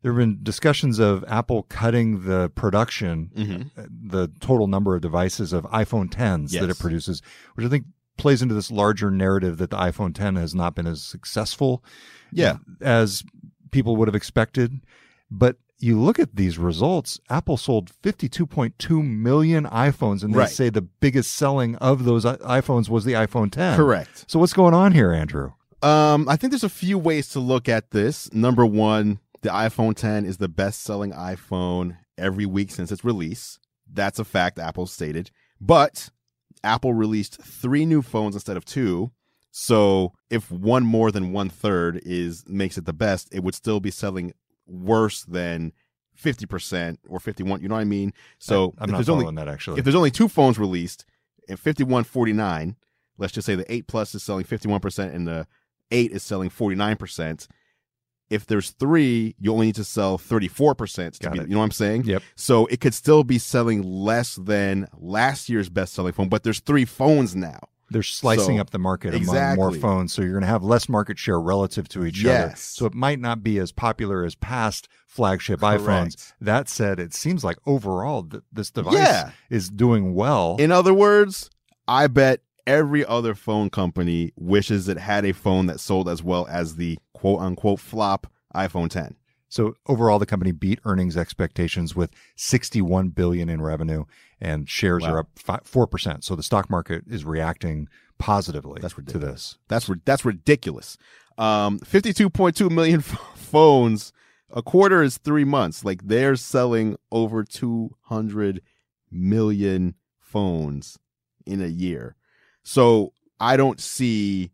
There 0.04 0.12
have 0.12 0.18
been 0.18 0.40
discussions 0.42 0.98
of 0.98 1.24
Apple 1.26 1.62
cutting 1.64 2.26
the 2.26 2.50
production, 2.50 3.30
Mm-hmm. 3.34 4.08
the 4.10 4.28
total 4.38 4.66
number 4.66 4.94
of 4.94 5.00
devices 5.00 5.54
of 5.54 5.64
iPhone 5.64 6.10
10s 6.10 6.50
that 6.60 6.68
it 6.68 6.78
produces, 6.78 7.22
which 7.54 7.64
I 7.64 7.70
think 7.70 7.86
plays 8.18 8.42
into 8.42 8.54
this 8.54 8.70
larger 8.70 9.10
narrative 9.10 9.56
that 9.56 9.70
the 9.70 9.78
iPhone 9.78 10.14
10 10.14 10.36
has 10.36 10.54
not 10.54 10.74
been 10.74 10.86
as 10.86 11.00
successful 11.02 11.82
Yeah. 12.30 12.58
as 12.82 13.24
people 13.70 13.96
would 13.96 14.06
have 14.06 14.14
expected. 14.14 14.82
But 15.30 15.56
you 15.78 15.98
look 15.98 16.18
at 16.18 16.36
these 16.36 16.58
results, 16.58 17.18
Apple 17.30 17.56
sold 17.56 17.90
52.2 18.02 19.02
million 19.02 19.64
iPhones, 19.64 20.22
and 20.22 20.34
they 20.34 20.38
Right. 20.40 20.50
say 20.50 20.68
the 20.68 20.82
biggest 20.82 21.32
selling 21.32 21.76
of 21.76 22.04
those 22.04 22.26
iPhones 22.26 22.90
was 22.90 23.06
the 23.06 23.14
iPhone 23.14 23.50
10. 23.50 23.74
Correct. 23.76 24.26
So 24.28 24.38
what's 24.38 24.52
going 24.52 24.74
on 24.74 24.92
here, 24.92 25.12
Andrew? 25.12 25.52
Um, 25.82 26.28
I 26.28 26.36
think 26.36 26.50
there's 26.52 26.62
a 26.62 26.68
few 26.68 26.98
ways 26.98 27.28
to 27.30 27.40
look 27.40 27.68
at 27.70 27.90
this. 27.90 28.32
Number 28.32 28.64
one, 28.64 29.18
the 29.44 29.50
iPhone 29.50 29.94
10 29.94 30.24
is 30.24 30.38
the 30.38 30.48
best 30.48 30.82
selling 30.82 31.12
iPhone 31.12 31.98
every 32.16 32.46
week 32.46 32.70
since 32.70 32.90
its 32.90 33.04
release. 33.04 33.58
That's 33.92 34.18
a 34.18 34.24
fact 34.24 34.58
Apple 34.58 34.86
stated. 34.86 35.30
But 35.60 36.08
Apple 36.64 36.94
released 36.94 37.40
three 37.42 37.84
new 37.84 38.00
phones 38.00 38.34
instead 38.34 38.56
of 38.56 38.64
two. 38.64 39.12
So 39.50 40.14
if 40.30 40.50
one 40.50 40.84
more 40.84 41.12
than 41.12 41.32
one 41.32 41.50
third 41.50 42.00
is 42.04 42.42
makes 42.48 42.78
it 42.78 42.86
the 42.86 42.94
best, 42.94 43.32
it 43.32 43.44
would 43.44 43.54
still 43.54 43.80
be 43.80 43.90
selling 43.90 44.32
worse 44.66 45.22
than 45.24 45.72
50% 46.18 46.96
or 47.06 47.20
51. 47.20 47.60
You 47.60 47.68
know 47.68 47.74
what 47.74 47.82
I 47.82 47.84
mean? 47.84 48.14
So 48.38 48.74
I'm 48.78 48.84
if 48.84 48.90
not 48.90 48.96
there's 48.96 49.06
following 49.06 49.26
only 49.28 49.44
that 49.44 49.52
actually. 49.52 49.78
if 49.78 49.84
there's 49.84 49.94
only 49.94 50.10
two 50.10 50.28
phones 50.28 50.58
released 50.58 51.04
and 51.48 51.58
5149 51.58 52.76
let's 53.18 53.32
just 53.32 53.46
say 53.46 53.54
the 53.54 53.70
8 53.72 53.86
plus 53.86 54.14
is 54.14 54.22
selling 54.22 54.44
51% 54.44 55.14
and 55.14 55.28
the 55.28 55.46
8 55.90 56.10
is 56.12 56.22
selling 56.22 56.50
49% 56.50 57.46
if 58.30 58.46
there's 58.46 58.70
three 58.70 59.34
you 59.38 59.52
only 59.52 59.66
need 59.66 59.74
to 59.74 59.84
sell 59.84 60.18
34% 60.18 61.18
to 61.18 61.30
be, 61.30 61.38
you 61.40 61.46
know 61.48 61.58
what 61.58 61.64
i'm 61.64 61.70
saying 61.70 62.04
Yep. 62.04 62.22
so 62.36 62.66
it 62.66 62.80
could 62.80 62.94
still 62.94 63.24
be 63.24 63.38
selling 63.38 63.82
less 63.82 64.36
than 64.36 64.88
last 64.98 65.48
year's 65.48 65.68
best 65.68 65.94
selling 65.94 66.12
phone 66.12 66.28
but 66.28 66.42
there's 66.42 66.60
three 66.60 66.84
phones 66.84 67.34
now 67.36 67.60
They're 67.90 68.02
slicing 68.02 68.56
So- 68.56 68.60
up 68.62 68.70
the 68.70 68.78
market 68.78 69.14
among 69.14 69.56
more 69.56 69.70
phones, 69.72 70.12
so 70.12 70.22
you're 70.22 70.32
going 70.32 70.40
to 70.42 70.46
have 70.48 70.64
less 70.64 70.88
market 70.88 71.18
share 71.18 71.38
relative 71.38 71.86
to 71.90 72.04
each 72.06 72.24
other. 72.24 72.48
Yes. 72.48 72.60
So 72.62 72.86
it 72.86 72.94
might 72.94 73.20
not 73.20 73.42
be 73.42 73.58
as 73.58 73.72
popular 73.72 74.24
as 74.24 74.34
past 74.34 74.88
flagship 75.06 75.60
iPhones. 75.60 76.32
That 76.40 76.68
said, 76.70 76.98
it 76.98 77.12
seems 77.14 77.44
like 77.44 77.58
overall 77.66 78.22
th- 78.24 78.42
this 78.50 78.70
device 78.70 78.94
Yeah. 78.94 79.30
is 79.50 79.68
doing 79.68 80.14
well. 80.14 80.56
in 80.58 80.72
other 80.72 80.94
words 80.94 81.50
i 81.86 82.06
bet 82.06 82.40
every 82.66 83.04
other 83.04 83.34
phone 83.34 83.68
company 83.68 84.32
wishes 84.36 84.88
it 84.88 84.96
had 84.98 85.24
a 85.26 85.32
phone 85.34 85.66
that 85.66 85.78
sold 85.78 86.08
as 86.08 86.22
well 86.22 86.46
as 86.50 86.76
the 86.76 86.96
quote 87.24 87.40
unquote 87.40 87.80
flop 87.80 88.26
iphone 88.54 88.90
10 88.90 89.16
So 89.48 89.74
overall, 89.86 90.18
the 90.18 90.26
company 90.26 90.52
beat 90.52 90.78
earnings 90.84 91.16
expectations 91.16 91.96
with 91.96 92.10
61 92.36 93.08
billion 93.10 93.48
in 93.48 93.62
revenue, 93.62 94.04
and 94.40 94.68
shares 94.68 95.02
Wow. 95.04 95.12
are 95.14 95.18
up 95.20 95.64
four 95.64 95.86
percent. 95.86 96.22
So 96.24 96.34
the 96.36 96.42
stock 96.42 96.68
market 96.68 97.04
is 97.08 97.24
reacting 97.24 97.88
positively 98.18 98.80
That's 98.82 98.94
to 98.94 99.18
this. 99.18 99.56
That's 99.68 99.88
that's 100.04 100.24
ridiculous. 100.24 100.98
Um, 101.38 101.78
fifty-two 101.78 102.28
point 102.30 102.56
two 102.56 102.68
million 102.68 103.00
f- 103.00 103.18
phones. 103.36 104.12
A 104.50 104.62
quarter 104.62 105.02
is 105.02 105.18
three 105.18 105.44
months. 105.44 105.84
Like 105.84 106.06
they're 106.06 106.36
selling 106.36 106.96
over 107.10 107.42
two 107.44 107.96
hundred 108.02 108.60
million 109.10 109.94
phones 110.20 110.98
in 111.46 111.62
a 111.62 111.68
year. 111.68 112.16
So 112.62 113.12
I 113.40 113.56
don't 113.56 113.80
see 113.80 114.50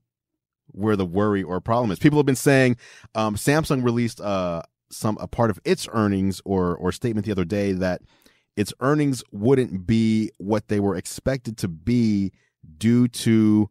where 0.72 0.96
the 0.96 1.06
worry 1.06 1.42
or 1.42 1.60
problem 1.60 1.90
is. 1.90 1.98
People 1.98 2.18
have 2.18 2.26
been 2.26 2.36
saying 2.36 2.76
um, 3.14 3.36
Samsung 3.36 3.84
released 3.84 4.20
uh, 4.20 4.62
some 4.90 5.16
a 5.20 5.26
part 5.26 5.50
of 5.50 5.60
its 5.64 5.88
earnings 5.92 6.40
or 6.44 6.76
or 6.76 6.92
statement 6.92 7.26
the 7.26 7.32
other 7.32 7.44
day 7.44 7.72
that 7.72 8.02
its 8.56 8.72
earnings 8.80 9.22
wouldn't 9.32 9.86
be 9.86 10.30
what 10.38 10.68
they 10.68 10.80
were 10.80 10.96
expected 10.96 11.56
to 11.58 11.68
be 11.68 12.32
due 12.78 13.08
to 13.08 13.70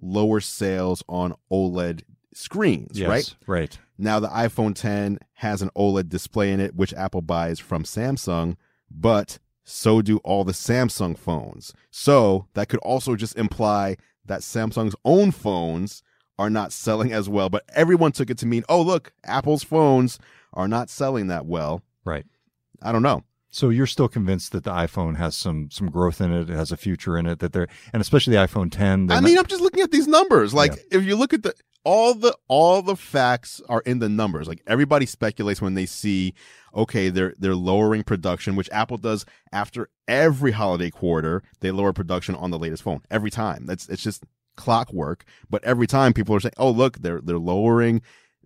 lower 0.00 0.40
sales 0.40 1.02
on 1.08 1.34
OLED 1.50 2.02
screens, 2.34 2.98
Yes, 2.98 3.08
right? 3.08 3.36
Right. 3.46 3.78
Now 3.98 4.20
the 4.20 4.28
iPhone 4.28 4.74
10 4.74 5.18
has 5.34 5.60
an 5.60 5.70
OLED 5.76 6.08
display 6.08 6.52
in 6.52 6.60
it, 6.60 6.76
which 6.76 6.94
Apple 6.94 7.22
buys 7.22 7.58
from 7.58 7.82
Samsung, 7.82 8.56
but 8.90 9.38
so 9.64 10.00
do 10.00 10.18
all 10.18 10.44
the 10.44 10.52
Samsung 10.52 11.18
phones. 11.18 11.74
So 11.90 12.46
that 12.54 12.68
could 12.68 12.80
also 12.80 13.16
just 13.16 13.36
imply 13.36 13.96
that 14.24 14.40
Samsung's 14.40 14.94
own 15.04 15.30
phones 15.32 16.02
are 16.38 16.50
not 16.50 16.72
selling 16.72 17.12
as 17.12 17.28
well. 17.28 17.48
But 17.48 17.64
everyone 17.74 18.12
took 18.12 18.30
it 18.30 18.38
to 18.38 18.46
mean, 18.46 18.64
oh, 18.68 18.80
look, 18.82 19.12
Apple's 19.24 19.64
phones 19.64 20.18
are 20.52 20.68
not 20.68 20.88
selling 20.90 21.26
that 21.28 21.46
well. 21.46 21.82
Right. 22.04 22.26
I 22.82 22.92
don't 22.92 23.02
know. 23.02 23.24
So 23.50 23.70
you're 23.70 23.86
still 23.86 24.08
convinced 24.08 24.52
that 24.52 24.64
the 24.64 24.70
iPhone 24.70 25.16
has 25.16 25.34
some 25.34 25.70
some 25.70 25.90
growth 25.90 26.20
in 26.20 26.32
it, 26.32 26.50
it 26.50 26.54
has 26.54 26.70
a 26.70 26.76
future 26.76 27.16
in 27.16 27.26
it, 27.26 27.38
that 27.38 27.52
they're 27.54 27.66
and 27.94 28.00
especially 28.02 28.34
the 28.36 28.42
iPhone 28.46 28.70
10. 28.70 29.06
they're 29.06 29.16
I 29.16 29.20
not- 29.20 29.26
mean, 29.26 29.38
I'm 29.38 29.46
just 29.46 29.62
looking 29.62 29.82
at 29.82 29.90
these 29.90 30.06
numbers. 30.06 30.52
Like, 30.52 30.74
if 30.92 31.02
you 31.04 31.16
look 31.16 31.32
at 31.32 31.42
the 31.42 31.54
all 31.84 32.12
the 32.12 32.36
all 32.48 32.82
the 32.82 32.96
facts 32.96 33.62
are 33.68 33.80
in 33.86 33.98
the 34.00 34.08
numbers. 34.10 34.46
Like 34.48 34.62
everybody 34.66 35.06
speculates 35.06 35.62
when 35.62 35.72
they 35.74 35.86
see, 35.86 36.34
okay, 36.74 37.08
they're 37.08 37.34
they're 37.38 37.54
lowering 37.54 38.02
production, 38.02 38.56
which 38.56 38.68
Apple 38.70 38.98
does 38.98 39.24
after 39.52 39.88
every 40.06 40.52
holiday 40.52 40.90
quarter. 40.90 41.42
They 41.60 41.70
lower 41.70 41.94
production 41.94 42.34
on 42.34 42.50
the 42.50 42.58
latest 42.58 42.82
phone 42.82 43.00
every 43.10 43.30
time. 43.30 43.64
That's 43.64 43.88
it's 43.88 44.02
just 44.02 44.24
clockwork. 44.58 45.24
But 45.48 45.64
every 45.64 45.86
time 45.86 46.12
people 46.12 46.34
are 46.34 46.40
saying, 46.40 46.52
oh 46.58 46.70
look, 46.70 46.98
they're 46.98 47.22
they're 47.22 47.38
lowering. 47.38 48.02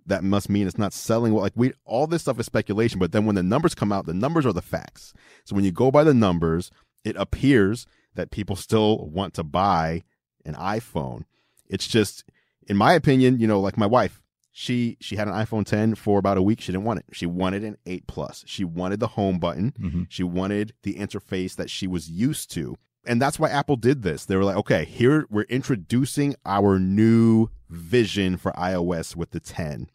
That 0.07 0.23
must 0.25 0.49
mean 0.49 0.67
it's 0.67 0.79
not 0.79 0.93
selling 0.93 1.33
well. 1.33 1.43
Like 1.43 1.53
we, 1.57 1.73
all 1.85 2.07
this 2.07 2.23
stuff 2.23 2.39
is 2.41 2.47
speculation. 2.47 2.99
But 3.01 3.13
then 3.13 3.25
when 3.25 3.35
the 3.37 3.43
numbers 3.43 3.75
come 3.75 3.93
out, 3.93 4.07
the 4.07 4.15
numbers 4.15 4.45
are 4.47 4.53
the 4.53 4.63
facts. 4.63 5.13
So 5.45 5.55
when 5.57 5.65
you 5.65 5.71
go 5.73 5.91
by 5.91 6.05
the 6.05 6.15
numbers, 6.15 6.71
it 7.05 7.17
appears 7.17 7.87
that 8.15 8.31
people 8.31 8.57
still 8.57 9.09
want 9.09 9.35
to 9.35 9.45
buy 9.45 10.03
an 10.45 10.55
iPhone. 10.55 11.23
It's 11.69 11.87
just, 11.87 12.25
in 12.69 12.77
my 12.77 12.93
opinion, 12.95 13.39
you 13.39 13.47
know, 13.47 13.61
like 13.61 13.79
my 13.79 13.87
wife, 13.87 14.21
she 14.51 14.97
she 15.01 15.15
had 15.17 15.29
an 15.29 15.35
iPhone 15.35 15.65
10 15.65 15.95
for 15.95 16.19
about 16.19 16.37
a 16.37 16.43
week. 16.43 16.61
She 16.61 16.73
didn't 16.73 16.85
want 16.85 16.99
it. 16.99 17.07
She 17.13 17.25
wanted 17.27 17.63
an 17.63 17.77
8 17.87 18.07
Plus. 18.09 18.43
She 18.47 18.65
wanted 18.65 18.99
the 19.01 19.07
home 19.07 19.39
button. 19.39 19.73
Mhm. 19.81 20.07
She 20.11 20.25
wanted 20.25 20.75
the 20.83 20.95
interface 20.95 21.55
that 21.57 21.71
she 21.71 21.87
was 21.87 22.11
used 22.11 22.51
to. 22.55 22.77
And 23.05 23.21
that's 23.21 23.39
why 23.39 23.49
Apple 23.51 23.77
did 23.77 24.03
this. 24.03 24.25
They 24.25 24.37
were 24.37 24.45
like, 24.45 24.57
okay, 24.57 24.85
here 24.85 25.27
we're 25.29 25.43
introducing 25.43 26.37
our 26.47 26.79
new 26.79 27.49
vision 27.69 28.37
for 28.37 28.53
iOS 28.53 29.17
with 29.17 29.31
the 29.31 29.41
10. 29.41 29.91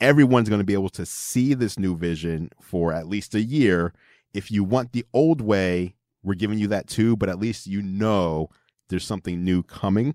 Everyone's 0.00 0.48
going 0.48 0.60
to 0.60 0.64
be 0.64 0.72
able 0.72 0.88
to 0.90 1.06
see 1.06 1.54
this 1.54 1.78
new 1.78 1.96
vision 1.96 2.50
for 2.60 2.92
at 2.92 3.06
least 3.06 3.34
a 3.34 3.40
year. 3.40 3.92
If 4.32 4.50
you 4.50 4.64
want 4.64 4.92
the 4.92 5.04
old 5.12 5.40
way, 5.40 5.94
we're 6.22 6.34
giving 6.34 6.58
you 6.58 6.68
that 6.68 6.86
too, 6.86 7.16
but 7.16 7.28
at 7.28 7.38
least 7.38 7.66
you 7.66 7.82
know 7.82 8.48
there's 8.88 9.04
something 9.04 9.44
new 9.44 9.62
coming. 9.62 10.14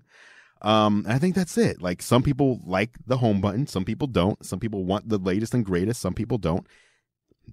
Um, 0.62 1.04
I 1.08 1.18
think 1.18 1.34
that's 1.34 1.56
it. 1.56 1.80
Like 1.80 2.02
some 2.02 2.22
people 2.22 2.60
like 2.64 2.98
the 3.06 3.18
home 3.18 3.40
button, 3.40 3.66
some 3.66 3.84
people 3.84 4.08
don't. 4.08 4.44
Some 4.44 4.58
people 4.58 4.84
want 4.84 5.08
the 5.08 5.18
latest 5.18 5.54
and 5.54 5.64
greatest, 5.64 6.00
some 6.00 6.14
people 6.14 6.38
don't. 6.38 6.66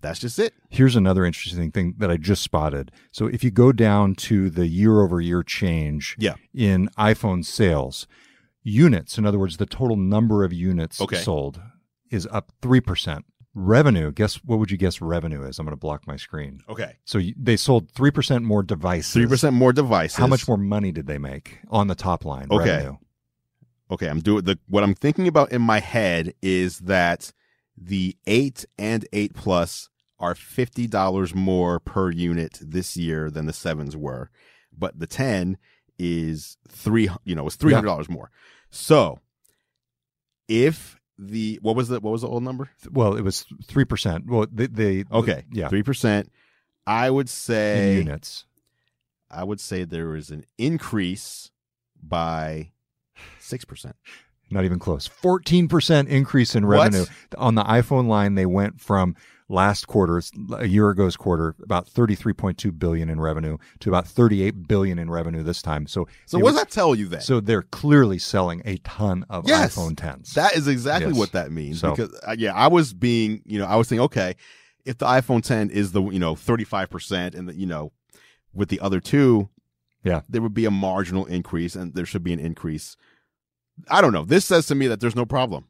That's 0.01 0.19
just 0.19 0.38
it. 0.39 0.53
Here's 0.69 0.95
another 0.95 1.25
interesting 1.25 1.71
thing 1.71 1.95
that 1.97 2.10
I 2.12 2.17
just 2.17 2.41
spotted. 2.41 2.91
So 3.12 3.27
if 3.27 3.43
you 3.43 3.51
go 3.51 3.71
down 3.71 4.15
to 4.15 4.49
the 4.49 4.67
year 4.67 5.01
over 5.01 5.19
year 5.21 5.43
change 5.43 6.15
Yeah. 6.19 6.36
in 6.53 6.89
iPhone 6.97 7.43
sales, 7.45 8.08
units, 8.63 9.17
in 9.17 9.25
other 9.25 9.39
words, 9.39 9.58
the 9.58 9.65
total 9.65 9.95
number 9.95 10.43
of 10.43 10.51
units 10.53 10.99
Okay. 11.01 11.17
sold 11.17 11.62
is 12.12 12.27
up 12.31 12.51
3%. 12.62 13.23
Revenue, 13.58 14.12
guess 14.12 14.36
what 14.43 14.60
would 14.60 14.69
you 14.69 14.77
guess 14.77 14.99
revenue 14.99 15.43
is? 15.43 15.60
I'm 15.60 15.65
going 15.65 15.71
to 15.71 15.77
block 15.79 16.05
my 16.05 16.17
screen. 16.17 16.60
Okay. 16.67 16.97
So 17.05 17.21
they 17.38 17.55
sold 17.55 17.89
3% 17.93 18.43
more 18.43 18.63
devices. 18.63 19.13
Three 19.13 19.27
percent 19.27 19.55
more 19.55 19.71
devices. 19.71 20.17
How 20.17 20.27
much 20.27 20.45
more 20.45 20.58
money 20.58 20.91
did 20.91 21.08
they 21.08 21.17
make 21.17 21.60
on 21.69 21.88
the 21.88 21.95
top 21.95 22.25
line? 22.25 22.47
Okay. 22.51 22.69
Revenue? 22.69 22.97
okay, 23.91 24.08
I'm 24.10 24.19
doing 24.19 24.43
the 24.43 24.58
what 24.67 24.84
I'm 24.84 24.95
thinking 24.95 25.27
about 25.27 25.51
in 25.53 25.62
my 25.62 25.79
head 25.79 26.34
is 26.41 26.79
that 26.79 27.31
the 27.77 28.15
8 28.27 28.65
and 28.77 29.07
8 29.11 29.33
plus 29.33 29.89
are 30.19 30.33
$50 30.33 31.35
more 31.35 31.79
per 31.79 32.09
unit 32.09 32.57
this 32.61 32.95
year 32.95 33.29
than 33.29 33.45
the 33.45 33.51
7s 33.51 33.95
were, 33.95 34.29
but 34.77 34.97
the 34.99 35.07
10 35.07 35.57
is 35.99 36.57
3 36.69 37.09
you 37.23 37.35
know, 37.35 37.45
it's 37.47 37.57
$300 37.57 38.09
more. 38.09 38.31
So, 38.69 39.19
if 40.47 40.99
the 41.17 41.59
what 41.61 41.75
was 41.75 41.88
the 41.88 41.99
what 41.99 42.11
was 42.11 42.21
the 42.21 42.27
old 42.27 42.43
number? 42.43 42.69
Well, 42.91 43.15
it 43.15 43.21
was 43.21 43.45
3%. 43.67 44.25
Well, 44.27 44.47
they, 44.51 44.67
they 44.67 45.03
Okay. 45.11 45.43
yeah, 45.51 45.69
3%. 45.69 46.27
I 46.88 47.09
would 47.09 47.27
in 47.27 47.29
say 47.29 47.95
units. 47.95 48.45
I 49.31 49.43
would 49.43 49.59
say 49.59 49.85
there 49.85 50.15
is 50.15 50.29
an 50.29 50.45
increase 50.57 51.51
by 52.01 52.71
6%. 53.41 53.93
Not 54.51 54.63
even 54.65 54.79
close. 54.79 55.08
14% 55.08 56.08
increase 56.08 56.55
in 56.55 56.67
What? 56.67 56.73
revenue. 56.77 57.05
On 57.38 57.55
the 57.55 57.63
iPhone 57.63 58.08
line, 58.08 58.36
they 58.36 58.45
went 58.45 58.79
from 58.79 59.15
last 59.47 59.88
quarter, 59.88 60.21
a 60.58 60.67
year 60.67 60.89
ago's 60.89 61.15
quarter, 61.15 61.55
about 61.63 61.88
33.2 61.88 62.71
billion 62.79 63.10
in 63.10 63.19
revenue 63.19 63.58
to 63.79 63.89
about 63.89 64.08
38 64.08 64.67
billion 64.67 64.97
in 64.97 65.10
revenue 65.10 65.43
this 65.43 65.62
time. 65.62 65.86
So, 65.88 66.08
So 66.25 66.38
what 66.39 66.45
were- 66.45 66.49
does 66.51 66.60
that 66.62 66.69
tell 66.71 66.95
you 66.95 67.08
then? 67.08 67.21
So 67.21 67.39
they're 67.39 67.62
clearly 67.63 68.17
selling 68.17 68.62
a 68.65 68.77
ton 68.77 69.23
of 69.29 69.47
Yes. 69.47 69.75
iPhone 69.75 69.95
10s. 69.95 70.34
That 70.34 70.55
is 70.55 70.67
exactly 70.67 71.12
Yes. 71.12 71.17
what 71.19 71.31
that 71.34 71.51
means. 71.51 71.79
So- 71.79 71.91
Because 71.91 72.13
uh, 72.27 72.36
yeah, 72.38 72.53
I 72.53 72.67
was 72.67 72.93
being, 72.93 73.41
you 73.45 73.60
know, 73.60 73.65
I 73.65 73.75
was 73.75 73.88
thinking, 73.88 74.03
okay, 74.05 74.36
if 74.84 74.97
the 74.97 75.05
iPhone 75.05 75.43
10 75.43 75.69
is 75.69 75.91
the, 75.91 76.01
you 76.03 76.19
know, 76.19 76.36
35% 76.36 77.36
and 77.36 77.47
the, 77.49 77.55
you 77.55 77.65
know, 77.67 77.91
with 78.53 78.69
the 78.69 78.79
other 78.79 78.99
two, 78.99 79.49
Yeah. 80.03 80.21
there 80.29 80.41
would 80.41 80.53
be 80.55 80.65
a 80.65 80.71
marginal 80.71 81.25
increase 81.25 81.75
and 81.75 81.93
there 81.93 82.05
should 82.05 82.23
be 82.23 82.34
an 82.34 82.39
increase. 82.39 82.95
I 83.89 84.01
don't 84.01 84.13
know. 84.13 84.25
This 84.25 84.45
says 84.45 84.67
to 84.67 84.75
me 84.75 84.88
that 84.88 84.99
there's 84.99 85.15
no 85.15 85.25
problem. 85.25 85.65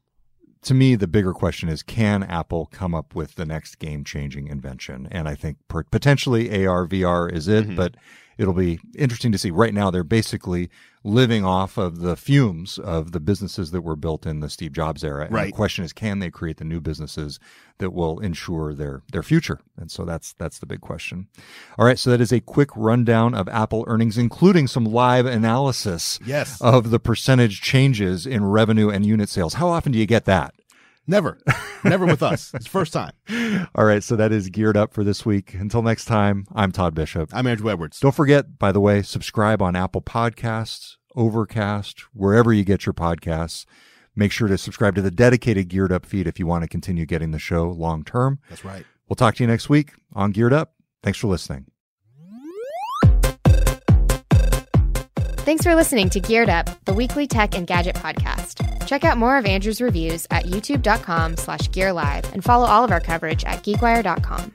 to 0.64 0.74
me, 0.74 0.96
the 0.96 1.06
bigger 1.08 1.32
question 1.32 1.70
is 1.70 1.84
can 1.84 2.24
Apple 2.24 2.66
come 2.72 2.96
up 2.96 3.14
with 3.14 3.36
the 3.36 3.46
next 3.46 3.78
game 3.78 4.04
changing 4.04 4.48
invention? 4.48 5.08
And 5.12 5.28
I 5.30 5.36
think 5.36 5.58
per- 5.68 5.84
potentially 5.84 6.66
AR, 6.66 6.88
VR 6.88 7.32
is 7.32 7.48
it, 7.48 7.68
Mhm. 7.70 7.76
but 7.76 7.96
it'll 8.38 8.54
be 8.54 8.80
interesting 8.98 9.32
to 9.32 9.38
see. 9.38 9.52
Right 9.52 9.74
now, 9.74 9.92
they're 9.92 10.04
basically 10.04 10.70
living 11.04 11.46
off 11.46 11.78
of 11.78 12.00
the 12.00 12.16
fumes 12.16 12.80
of 12.80 13.12
the 13.12 13.20
businesses 13.20 13.70
that 13.70 13.82
were 13.82 13.96
built 13.96 14.26
in 14.26 14.40
the 14.40 14.50
Steve 14.50 14.74
Jobs 14.74 15.04
era. 15.04 15.26
And 15.26 15.34
Right. 15.34 15.46
the 15.48 15.52
question 15.52 15.86
is, 15.86 15.94
can 15.94 16.18
they 16.18 16.32
create 16.32 16.58
the 16.58 16.64
new 16.64 16.82
businesses 16.82 17.40
that 17.78 17.92
will 17.94 18.20
ensure 18.20 18.74
their, 18.74 19.04
their 19.12 19.22
future? 19.22 19.60
And 19.78 19.92
so 19.92 20.04
that's, 20.04 20.34
that's 20.34 20.58
the 20.58 20.66
big 20.66 20.82
question. 20.82 21.28
All 21.78 21.86
right. 21.86 22.00
So 22.00 22.10
that 22.10 22.22
is 22.22 22.32
a 22.32 22.40
quick 22.42 22.70
rundown 22.76 23.36
of 23.36 23.48
Apple 23.50 23.84
earnings, 23.88 24.18
including 24.18 24.66
some 24.68 24.84
live 24.86 25.28
analysis 25.28 26.18
Yes. 26.26 26.60
of 26.60 26.90
the 26.90 27.00
percentage 27.00 27.62
changes 27.62 28.26
in 28.26 28.44
revenue 28.44 28.90
and 28.90 29.06
unit 29.06 29.30
sales. 29.30 29.56
How 29.56 29.68
often 29.70 29.92
do 29.92 30.00
you 30.00 30.08
get 30.08 30.26
that? 30.26 30.56
Never. 31.08 31.38
Never 31.84 32.06
with 32.06 32.24
us. 32.24 32.52
It's 32.54 32.68
first 32.68 32.94
time. 32.94 33.12
All 33.76 33.86
right, 33.86 34.04
so 34.04 34.16
that 34.16 34.32
is 34.32 34.50
geared 34.50 34.76
up 34.76 34.94
for 34.94 35.04
this 35.04 35.26
week. 35.26 35.54
Until 35.54 35.82
next 35.82 36.06
time, 36.06 36.46
I'm 36.54 36.72
Todd 36.72 36.96
Bishop. 36.96 37.30
I'm 37.34 37.46
Andru 37.46 37.72
Edwards. 37.72 38.00
Don't 38.00 38.16
forget, 38.16 38.58
by 38.58 38.72
the 38.72 38.80
way, 38.80 39.02
subscribe 39.04 39.62
on 39.62 39.76
Apple 39.76 40.02
Podcasts, 40.02 40.96
Overcast, 41.16 42.02
wherever 42.14 42.52
you 42.52 42.64
get 42.64 42.86
your 42.86 42.94
podcasts. 42.94 43.66
Make 44.16 44.32
sure 44.32 44.48
to 44.48 44.58
subscribe 44.58 44.96
to 44.96 45.02
the 45.02 45.12
dedicated 45.12 45.68
Geared 45.68 45.92
Up 45.92 46.06
feed 46.06 46.26
if 46.26 46.40
you 46.40 46.48
want 46.48 46.64
to 46.64 46.68
continue 46.68 47.06
getting 47.06 47.32
the 47.32 47.40
show 47.40 47.70
long 47.70 48.04
term. 48.04 48.40
That's 48.50 48.66
right. 48.66 48.86
We'll 49.08 49.16
talk 49.16 49.36
to 49.36 49.44
you 49.44 49.48
next 49.48 49.70
week 49.70 49.94
on 50.14 50.32
Geared 50.32 50.54
Up. 50.54 50.74
Thanks 51.04 51.20
for 51.20 51.28
listening. 51.28 51.68
Thanks 55.46 55.64
for 55.64 55.76
listening 55.76 56.10
to 56.10 56.20
Geared 56.20 56.50
Up, 56.50 56.68
the 56.86 56.94
weekly 56.96 57.28
tech 57.28 57.54
and 57.54 57.68
gadget 57.68 57.94
podcast. 57.98 58.88
Check 58.88 59.04
out 59.04 59.20
more 59.20 59.38
of 59.38 59.46
Andru's 59.46 59.80
reviews 59.80 60.26
at 60.32 60.46
youtube.com 60.46 61.38
slash 61.38 61.72
gear 61.72 61.94
live 61.94 62.26
and 62.34 62.44
follow 62.44 62.66
all 62.66 62.84
of 62.84 62.90
our 62.90 63.00
coverage 63.00 63.46
at 63.46 63.58
geekwire.com. 63.62 64.52